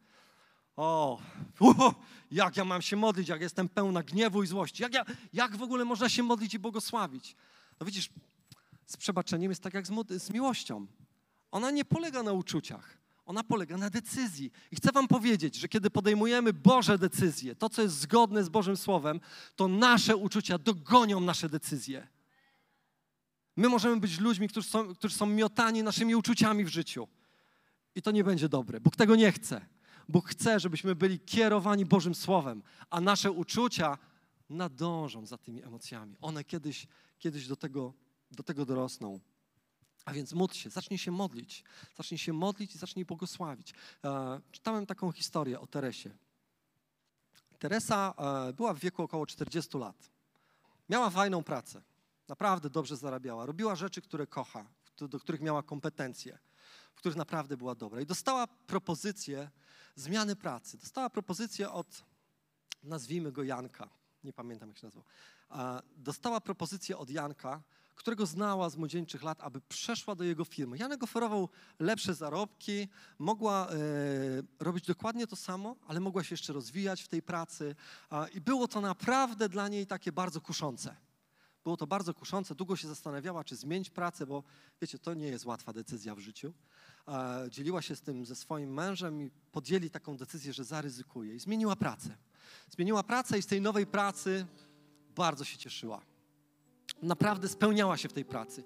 [0.75, 1.19] O,
[2.31, 4.83] jak ja mam się modlić, jak jestem pełna gniewu i złości.
[4.83, 7.35] Jak, ja, jak w ogóle można się modlić i błogosławić?
[7.79, 8.09] No widzisz,
[8.85, 9.91] z przebaczeniem jest tak jak z,
[10.23, 10.87] z miłością.
[11.51, 14.51] Ona nie polega na uczuciach, ona polega na decyzji.
[14.71, 18.77] I chcę Wam powiedzieć, że kiedy podejmujemy Boże decyzje, to co jest zgodne z Bożym
[18.77, 19.19] Słowem,
[19.55, 22.07] to nasze uczucia dogonią nasze decyzje.
[23.57, 27.07] My możemy być ludźmi, którzy są, którzy są miotani naszymi uczuciami w życiu.
[27.95, 28.79] I to nie będzie dobre.
[28.79, 29.65] Bóg tego nie chce.
[30.09, 33.97] Bóg chce, żebyśmy byli kierowani Bożym Słowem, a nasze uczucia
[34.49, 36.17] nadążą za tymi emocjami.
[36.21, 36.87] One kiedyś,
[37.19, 37.93] kiedyś do, tego,
[38.31, 39.19] do tego dorosną.
[40.05, 41.63] A więc módl się, zacznij się modlić.
[41.97, 43.73] Zacznij się modlić i zacznij błogosławić.
[44.03, 46.17] E, czytałem taką historię o Teresie.
[47.59, 50.09] Teresa e, była w wieku około 40 lat.
[50.89, 51.81] Miała fajną pracę.
[52.27, 53.45] Naprawdę dobrze zarabiała.
[53.45, 54.65] Robiła rzeczy, które kocha,
[54.97, 56.37] do których miała kompetencje,
[56.93, 58.01] w których naprawdę była dobra.
[58.01, 59.49] I dostała propozycję
[59.95, 60.77] zmiany pracy.
[60.77, 62.03] Dostała propozycję od,
[62.83, 63.89] nazwijmy go Janka,
[64.23, 65.05] nie pamiętam jak się nazywał.
[65.97, 67.63] Dostała propozycję od Janka,
[67.95, 70.77] którego znała z młodzieńczych lat, aby przeszła do jego firmy.
[70.77, 72.87] Janek oferował lepsze zarobki,
[73.19, 73.75] mogła e,
[74.59, 77.75] robić dokładnie to samo, ale mogła się jeszcze rozwijać w tej pracy
[78.33, 80.95] i było to naprawdę dla niej takie bardzo kuszące.
[81.63, 84.43] Było to bardzo kuszące, długo się zastanawiała, czy zmienić pracę, bo
[84.81, 86.53] wiecie, to nie jest łatwa decyzja w życiu.
[87.49, 91.35] Dzieliła się z tym ze swoim mężem i podjęli taką decyzję, że zaryzykuje.
[91.35, 92.17] I zmieniła pracę.
[92.69, 94.45] Zmieniła pracę i z tej nowej pracy
[95.15, 96.01] bardzo się cieszyła.
[97.01, 98.63] Naprawdę spełniała się w tej pracy.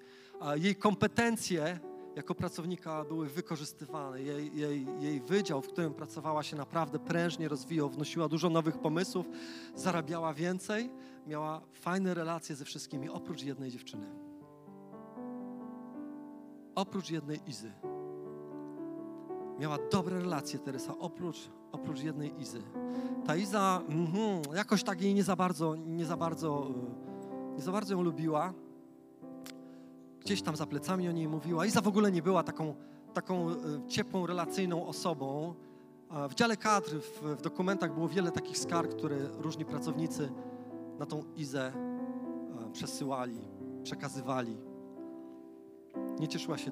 [0.56, 1.80] Jej kompetencje
[2.16, 4.22] jako pracownika były wykorzystywane.
[4.22, 9.26] Jej, jej, jej wydział, w którym pracowała się naprawdę prężnie rozwijał, wnosiła dużo nowych pomysłów,
[9.74, 10.90] zarabiała więcej,
[11.26, 14.06] miała fajne relacje ze wszystkimi, oprócz jednej dziewczyny.
[16.74, 17.72] Oprócz jednej Izy.
[19.58, 22.62] Miała dobre relacje Teresa, oprócz, oprócz jednej Izy.
[23.26, 24.12] Ta Iza mm,
[24.54, 26.66] jakoś tak jej nie za bardzo, nie za bardzo,
[27.56, 28.54] nie za bardzo ją lubiła
[30.20, 31.66] gdzieś tam za plecami o niej mówiła.
[31.66, 32.74] Iza w ogóle nie była taką,
[33.14, 33.54] taką e,
[33.88, 35.54] ciepłą, relacyjną osobą.
[36.28, 40.32] W dziale kadr, w, w dokumentach było wiele takich skarg, które różni pracownicy
[40.98, 43.40] na tą Izę e, przesyłali,
[43.82, 44.56] przekazywali.
[46.20, 46.70] Nie cieszyła się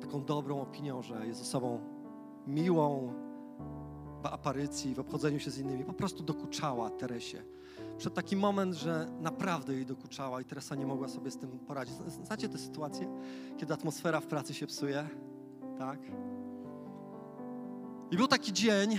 [0.00, 1.80] taką dobrą opinią, że jest osobą
[2.46, 3.12] miłą
[4.22, 5.84] w aparycji, w obchodzeniu się z innymi.
[5.84, 7.42] Po prostu dokuczała Teresie
[7.98, 11.94] przed taki moment, że naprawdę jej dokuczała i Teresa nie mogła sobie z tym poradzić.
[12.24, 13.08] Znacie tę sytuację,
[13.56, 15.08] kiedy atmosfera w pracy się psuje?
[15.78, 15.98] Tak?
[18.10, 18.98] I był taki dzień, e,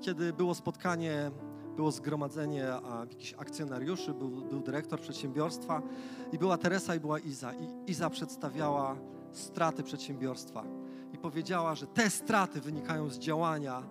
[0.00, 1.30] kiedy było spotkanie,
[1.76, 2.66] było zgromadzenie
[3.00, 5.82] jakichś akcjonariuszy, był, był dyrektor przedsiębiorstwa
[6.32, 7.52] i była Teresa i była Iza.
[7.54, 8.96] I Iza przedstawiała
[9.32, 10.64] straty przedsiębiorstwa
[11.12, 13.82] i powiedziała, że te straty wynikają z działania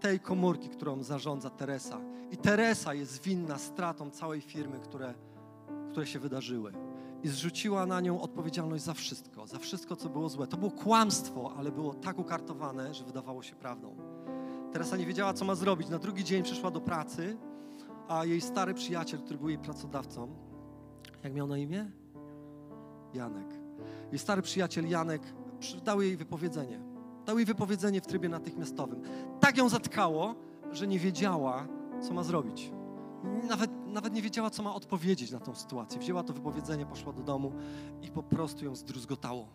[0.00, 2.00] tej komórki, którą zarządza Teresa.
[2.30, 5.14] I Teresa jest winna stratą całej firmy, które,
[5.90, 6.72] które się wydarzyły.
[7.22, 10.46] I zrzuciła na nią odpowiedzialność za wszystko, za wszystko, co było złe.
[10.46, 13.96] To było kłamstwo, ale było tak ukartowane, że wydawało się prawdą.
[14.72, 15.88] Teresa nie wiedziała, co ma zrobić.
[15.88, 17.36] Na drugi dzień przyszła do pracy,
[18.08, 20.34] a jej stary przyjaciel, który był jej pracodawcą,
[21.24, 21.90] jak miał na imię?
[23.14, 23.46] Janek.
[24.12, 25.22] Jej stary przyjaciel Janek
[25.84, 26.80] dał jej wypowiedzenie.
[27.26, 29.02] Dał jej wypowiedzenie w trybie natychmiastowym.
[29.48, 30.34] Tak ją zatkało,
[30.72, 31.66] że nie wiedziała,
[32.02, 32.70] co ma zrobić.
[33.48, 36.00] Nawet, nawet nie wiedziała, co ma odpowiedzieć na tą sytuację.
[36.00, 37.52] Wzięła to wypowiedzenie, poszła do domu
[38.02, 39.48] i po prostu ją zdruzgotało.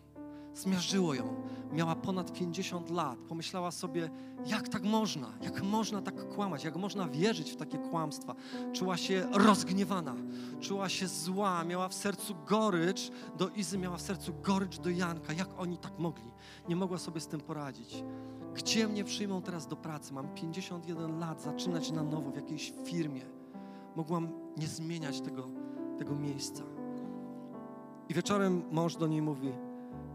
[0.54, 1.42] Zmiażdżyło ją.
[1.72, 3.18] Miała ponad 50 lat.
[3.18, 4.10] Pomyślała sobie,
[4.46, 5.28] jak tak można?
[5.42, 6.64] Jak można tak kłamać?
[6.64, 8.34] Jak można wierzyć w takie kłamstwa?
[8.72, 10.14] Czuła się rozgniewana,
[10.60, 15.32] czuła się zła, miała w sercu gorycz do Izy, miała w sercu gorycz do Janka.
[15.32, 16.30] Jak oni tak mogli?
[16.68, 18.04] Nie mogła sobie z tym poradzić.
[18.54, 20.14] Gdzie mnie przyjmą teraz do pracy?
[20.14, 23.22] Mam 51 lat, zaczynać na nowo w jakiejś firmie.
[23.96, 25.46] Mogłam nie zmieniać tego,
[25.98, 26.62] tego miejsca.
[28.08, 29.52] I wieczorem mąż do niej mówi: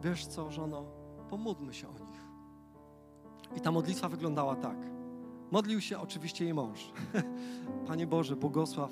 [0.03, 0.83] Wiesz co, żono,
[1.29, 2.29] pomódlmy się o nich.
[3.55, 4.77] I ta modlitwa wyglądała tak.
[5.51, 6.91] Modlił się oczywiście jej mąż.
[7.87, 8.91] Panie Boże, błogosław,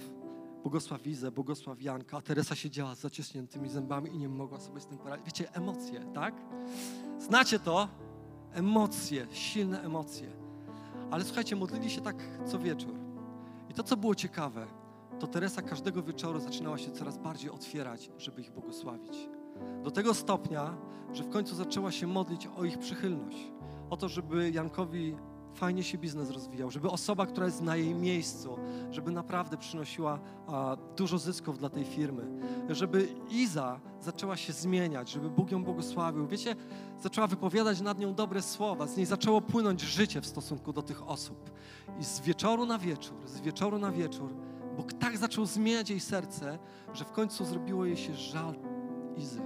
[0.62, 2.18] błogosław Izę, błogosław Janka.
[2.18, 5.26] A Teresa siedziała z zaciśniętymi zębami i nie mogła sobie z tym poradzić.
[5.26, 6.34] Wiecie, emocje, tak?
[7.20, 7.88] Znacie to?
[8.54, 10.28] Emocje, silne emocje.
[11.12, 12.94] Ale słuchajcie, modlili się tak co wieczór.
[13.70, 14.68] I to, co było ciekawe,
[15.20, 19.30] to Teresa każdego wieczoru zaczynała się coraz bardziej otwierać, żeby ich błogosławić.
[19.84, 20.78] Do tego stopnia,
[21.14, 23.52] że w końcu zaczęła się modlić o ich przychylność,
[23.90, 25.16] o to, żeby Jankowi
[25.58, 28.58] fajnie się biznes rozwijał, żeby osoba, która jest na jej miejscu,
[28.92, 32.24] żeby naprawdę przynosiła a, dużo zysków dla tej firmy,
[32.70, 36.28] żeby Iza zaczęła się zmieniać, żeby Bóg ją błogosławił.
[36.28, 36.56] Wiecie,
[37.02, 41.10] zaczęła wypowiadać nad nią dobre słowa, z niej zaczęło płynąć życie w stosunku do tych
[41.10, 41.52] osób.
[42.00, 44.34] I z wieczoru na wieczór, z wieczoru na wieczór,
[44.78, 46.60] Bóg tak zaczął zmieniać jej serce,
[46.94, 48.56] że w końcu zrobiło jej się żal
[49.18, 49.42] Izy.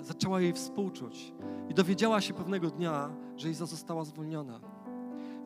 [0.00, 1.32] Zaczęła jej współczuć
[1.68, 4.73] i dowiedziała się pewnego dnia, że Iza została zwolniona.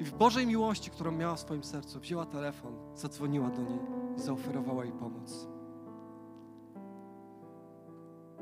[0.00, 3.80] I w Bożej miłości, którą miała w swoim sercu, wzięła telefon, zadzwoniła do niej
[4.16, 5.48] i zaoferowała jej pomoc.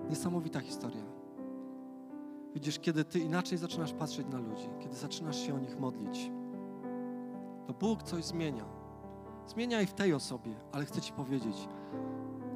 [0.09, 1.03] Niesamowita historia.
[2.55, 6.31] Widzisz, kiedy ty inaczej zaczynasz patrzeć na ludzi, kiedy zaczynasz się o nich modlić,
[7.67, 8.65] to Bóg coś zmienia.
[9.47, 11.69] Zmienia i w tej osobie, ale chcę Ci powiedzieć,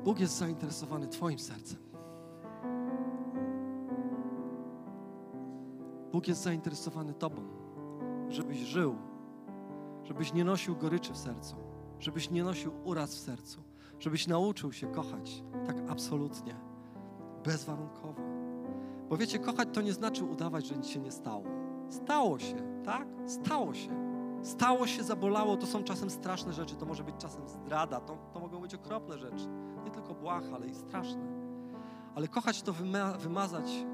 [0.04, 1.78] Bóg jest zainteresowany Twoim sercem.
[6.12, 7.59] Bóg jest zainteresowany Tobą,
[8.30, 8.96] żebyś żył,
[10.04, 11.56] żebyś nie nosił goryczy w sercu,
[11.98, 13.62] żebyś nie nosił uraz w sercu,
[13.98, 16.54] żebyś nauczył się kochać tak absolutnie,
[17.44, 18.22] bezwarunkowo.
[19.08, 21.44] Bo wiecie, kochać to nie znaczy udawać, że nic się nie stało.
[21.88, 23.08] Stało się, tak?
[23.26, 24.10] Stało się.
[24.42, 28.40] Stało się, zabolało, to są czasem straszne rzeczy, to może być czasem zdrada, to, to
[28.40, 29.48] mogą być okropne rzeczy.
[29.84, 31.22] Nie tylko błaha, ale i straszne.
[32.14, 33.86] Ale kochać to wyma wymazać,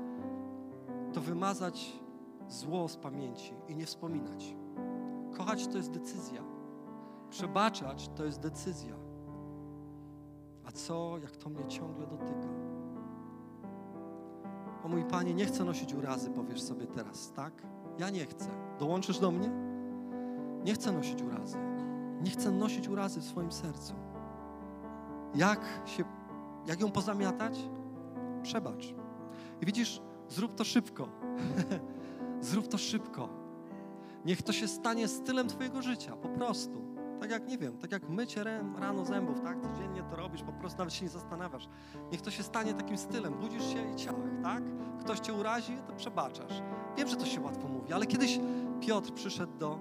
[1.12, 1.92] to wymazać
[2.48, 4.56] zło z pamięci i nie wspominać.
[5.36, 6.42] Kochać to jest decyzja.
[7.30, 8.94] Przebaczać to jest decyzja.
[10.64, 12.48] A co, jak to mnie ciągle dotyka?
[14.84, 17.52] O mój Panie, nie chcę nosić urazy, powiesz sobie teraz, tak?
[17.98, 18.48] Ja nie chcę.
[18.78, 19.50] Dołączysz do mnie?
[20.64, 21.58] Nie chcę nosić urazy.
[22.22, 23.94] Nie chcę nosić urazy w swoim sercu.
[25.34, 26.04] Jak, się,
[26.66, 27.58] jak ją pozamiatać?
[28.42, 28.94] Przebacz.
[29.60, 31.08] I widzisz, zrób to szybko.
[32.40, 33.28] zrób to szybko.
[34.24, 36.86] Niech to się stanie stylem Twojego życia, po prostu.
[37.20, 38.44] Tak jak, nie wiem, tak jak mycie
[38.78, 39.60] rano zębów, tak?
[39.62, 41.68] Codziennie to robisz, po prostu nawet się nie zastanawiasz.
[42.12, 43.34] Niech to się stanie takim stylem.
[43.34, 44.62] Budzisz się i ciach, tak?
[45.00, 46.62] Ktoś Cię urazi, to przebaczasz.
[46.96, 48.40] Wiem, że to się łatwo mówi, ale kiedyś
[48.80, 49.78] Piotr przyszedł do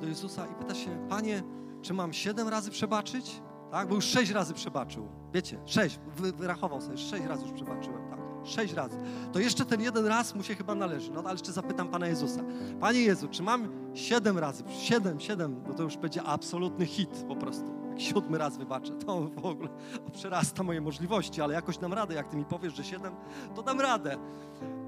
[0.00, 1.42] do Jezusa i pyta się, Panie,
[1.82, 3.42] czy mam siedem razy przebaczyć?
[3.70, 5.08] Tak, bo już sześć razy przebaczył.
[5.32, 8.98] Wiecie, sześć, wy, wyrachował sobie, sześć razy już przebaczyłem, tak, sześć razy.
[9.32, 11.12] To jeszcze ten jeden raz mu się chyba należy.
[11.12, 12.40] No ale jeszcze zapytam Pana Jezusa.
[12.80, 17.36] Panie Jezu, czy mam siedem razy, siedem, siedem, bo to już będzie absolutny hit po
[17.36, 17.64] prostu.
[17.90, 19.68] Jak siódmy raz wybaczę, to w ogóle
[20.12, 22.14] przerasta moje możliwości, ale jakoś dam radę.
[22.14, 23.14] Jak Ty mi powiesz, że siedem,
[23.54, 24.16] to dam radę.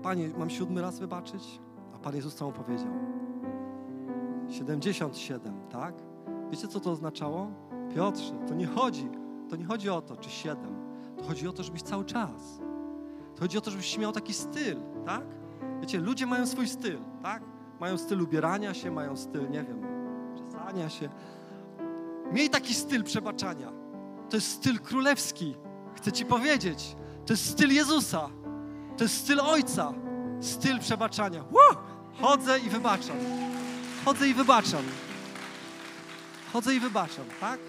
[0.03, 1.61] Panie, mam siódmy raz wybaczyć?
[1.95, 2.93] A Pan Jezus co mu powiedział?
[4.51, 5.95] 77, tak?
[6.51, 7.51] Wiecie, co to oznaczało?
[7.95, 9.09] Piotrze, to nie chodzi,
[9.51, 10.65] to nie chodzi o to, czy 7.
[11.19, 12.64] To chodzi o to, żebyś cały czas.
[13.45, 14.76] Chodzi o to, żebyś miał taki styl,
[15.07, 15.22] tak?
[15.80, 17.42] Wiecie, ludzie mają swój styl, tak?
[17.80, 19.82] Mają styl ubierania się, mają styl, nie wiem,
[20.36, 21.09] czesania się.
[22.32, 23.72] Miej taki styl przebaczania.
[24.30, 25.57] To jest styl królewski.
[25.97, 26.97] Chcę ci powiedzieć.
[27.26, 28.28] To jest styl Jezusa.
[28.97, 29.92] To jest styl Ojca.
[30.40, 31.42] Styl przebaczania.
[31.42, 31.76] Woo!
[32.20, 33.16] Chodzę i wybaczam.
[34.05, 34.84] Chodzę i wybaczam.
[36.53, 37.61] Chodzę i wybaczam, tak?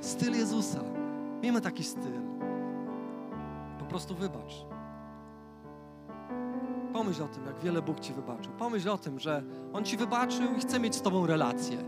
[0.00, 0.80] Styl Jezusa.
[1.42, 2.22] Miejmy taki styl.
[3.78, 4.67] Po prostu wybacz.
[6.98, 8.52] Pomyśl o tym, jak wiele Bóg Ci wybaczył.
[8.52, 9.42] Pomyśl o tym, że
[9.72, 11.78] On Ci wybaczył i chce mieć z Tobą relację.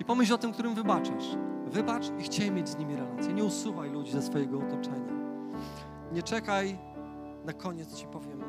[0.00, 1.24] I pomyśl o tym, którym wybaczasz.
[1.66, 3.32] Wybacz i chciej mieć z nimi relację.
[3.32, 5.12] Nie usuwaj ludzi ze swojego otoczenia.
[6.12, 6.78] Nie czekaj,
[7.44, 8.42] na koniec Ci powiem,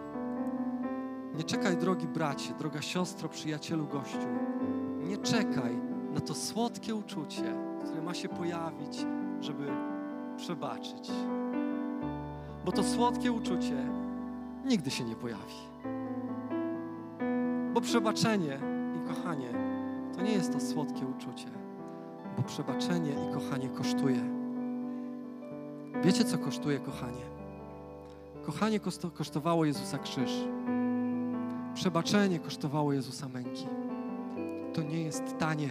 [1.35, 4.27] nie czekaj, drogi bracie, droga siostro, przyjacielu, gościu.
[5.03, 5.75] Nie czekaj
[6.13, 9.05] na to słodkie uczucie, które ma się pojawić,
[9.41, 9.67] żeby
[10.37, 11.11] przebaczyć.
[12.65, 13.87] Bo to słodkie uczucie
[14.65, 15.68] nigdy się nie pojawi.
[17.79, 18.59] Bo przebaczenie
[18.95, 19.47] i kochanie
[20.15, 21.47] to nie jest to słodkie uczucie,
[22.37, 24.21] bo przebaczenie i kochanie kosztuje.
[26.03, 27.21] Wiecie, co kosztuje kochanie?
[28.45, 28.79] Kochanie
[29.13, 30.31] kosztowało Jezusa krzyż.
[31.73, 33.67] Przebaczenie kosztowało Jezusa męki.
[34.73, 35.69] To nie jest tanie,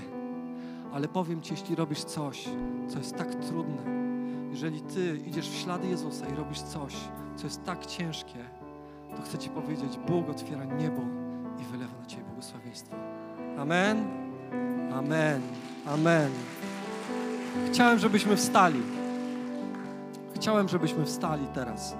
[0.92, 2.48] ale powiem Ci, jeśli robisz coś,
[2.88, 3.82] co jest tak trudne,
[4.50, 6.94] jeżeli Ty idziesz w ślady Jezusa i robisz coś,
[7.36, 8.44] co jest tak ciężkie,
[9.16, 11.17] to chcę Ci powiedzieć, Bóg otwiera niebo
[11.60, 12.96] i wylewa na Ciebie błogosławieństwo.
[13.58, 14.04] Amen.
[14.92, 15.42] Amen.
[15.86, 16.30] Amen.
[17.72, 18.82] Chciałem, żebyśmy wstali.
[20.34, 21.94] Chciałem, żebyśmy wstali teraz.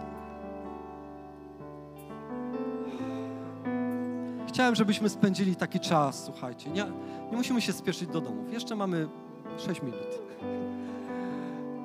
[4.48, 6.70] Chciałem, żebyśmy spędzili taki czas, słuchajcie.
[6.70, 6.84] Nie,
[7.30, 8.52] nie musimy się spieszyć do domów.
[8.52, 9.09] Jeszcze mamy
[9.59, 10.20] 6 minut.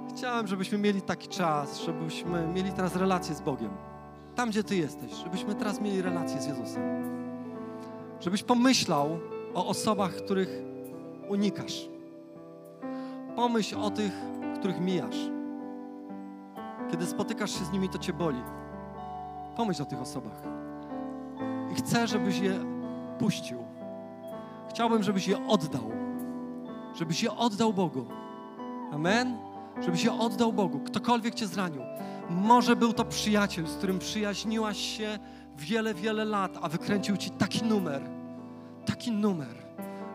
[0.10, 3.72] Chciałem, żebyśmy mieli taki czas, żebyśmy mieli teraz relację z Bogiem.
[4.36, 7.03] Tam, gdzie Ty jesteś, żebyśmy teraz mieli relację z Jezusem.
[8.24, 9.20] Żebyś pomyślał
[9.54, 10.50] o osobach, których
[11.30, 11.90] unikasz.
[13.36, 14.14] Pomyśl o tych,
[14.60, 15.18] których mijasz.
[16.92, 18.42] Kiedy spotykasz się z nimi, to Cię boli.
[19.58, 20.44] Pomyśl o tych osobach.
[21.72, 22.60] I chcę, żebyś je
[23.20, 23.58] puścił.
[24.70, 25.92] Chciałbym, żebyś je oddał.
[26.96, 28.06] Żebyś je oddał Bogu.
[28.92, 29.38] Amen?
[29.82, 30.80] Żebyś je oddał Bogu.
[30.80, 31.82] Ktokolwiek cię zranił.
[32.30, 35.20] Może był to przyjaciel, z którym przyjaźniłaś się
[35.58, 38.13] wiele, wiele lat, a wykręcił ci taki numer.
[38.86, 39.56] Taki numer,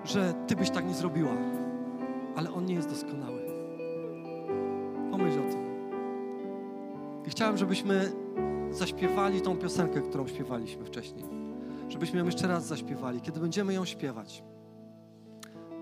[0.04, 1.32] że ty byś tak nie zrobiła.
[2.36, 3.40] Ale on nie jest doskonały.
[5.10, 5.68] Pomyśl o tym.
[7.26, 8.12] I chciałem, żebyśmy
[8.70, 11.24] zaśpiewali tą piosenkę, którą śpiewaliśmy wcześniej.
[11.88, 13.20] Żebyśmy ją jeszcze raz zaśpiewali.
[13.20, 14.42] Kiedy będziemy ją śpiewać,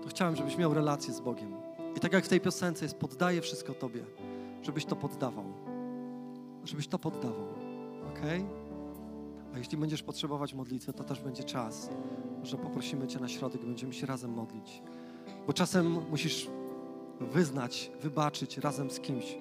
[0.03, 1.53] to chciałem, żebyś miał relację z Bogiem.
[1.95, 4.03] I tak jak w tej piosence jest, poddaję wszystko Tobie,
[4.61, 5.45] żebyś to poddawał.
[6.63, 7.47] Żebyś to poddawał.
[8.09, 8.19] Ok?
[9.57, 11.89] Jeśli będziesz potrzebować modlitwy, to też będzie czas,
[12.43, 14.81] że poprosimy Cię na środek będziemy się razem modlić.
[15.47, 16.47] Bo czasem musisz
[17.21, 19.37] wyznać, wybaczyć razem z kimś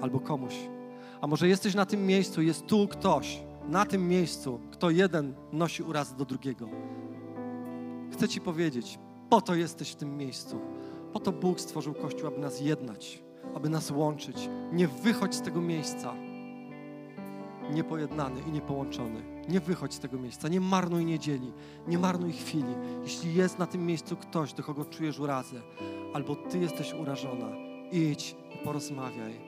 [0.00, 0.54] albo komuś.
[1.20, 5.82] A może jesteś na tym miejscu, jest tu ktoś, na tym miejscu, kto jeden nosi
[5.82, 6.68] uraz do drugiego.
[8.12, 8.98] Chcę Ci powiedzieć,
[9.30, 10.60] po to jesteś w tym miejscu.
[11.12, 13.22] Po to Bóg stworzył Kościół, aby nas jednać,
[13.54, 14.48] aby nas łączyć.
[14.72, 16.14] Nie wychodź z tego miejsca
[17.70, 19.22] niepojednany i niepołączony.
[19.48, 21.52] Nie wychodź z tego miejsca, nie marnuj niedzieli,
[21.86, 22.74] nie marnuj chwili.
[23.02, 25.62] Jeśli jest na tym miejscu ktoś, do kogo czujesz urazę,
[26.14, 27.48] albo Ty jesteś urażona,
[27.92, 29.40] idź i porozmawiaj.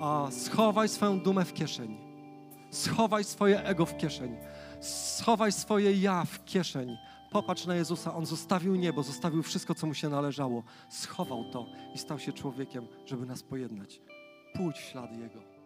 [0.00, 1.96] A schowaj swoją dumę w kieszeń.
[2.70, 4.36] Schowaj swoje ego w kieszeń.
[4.80, 6.96] Schowaj swoje ja w kieszeń.
[7.30, 8.14] Popatrz na Jezusa.
[8.14, 10.62] On zostawił niebo, zostawił wszystko, co mu się należało.
[10.88, 14.00] Schował to i stał się człowiekiem, żeby nas pojednać.
[14.54, 15.57] Pójdź w ślady Jego.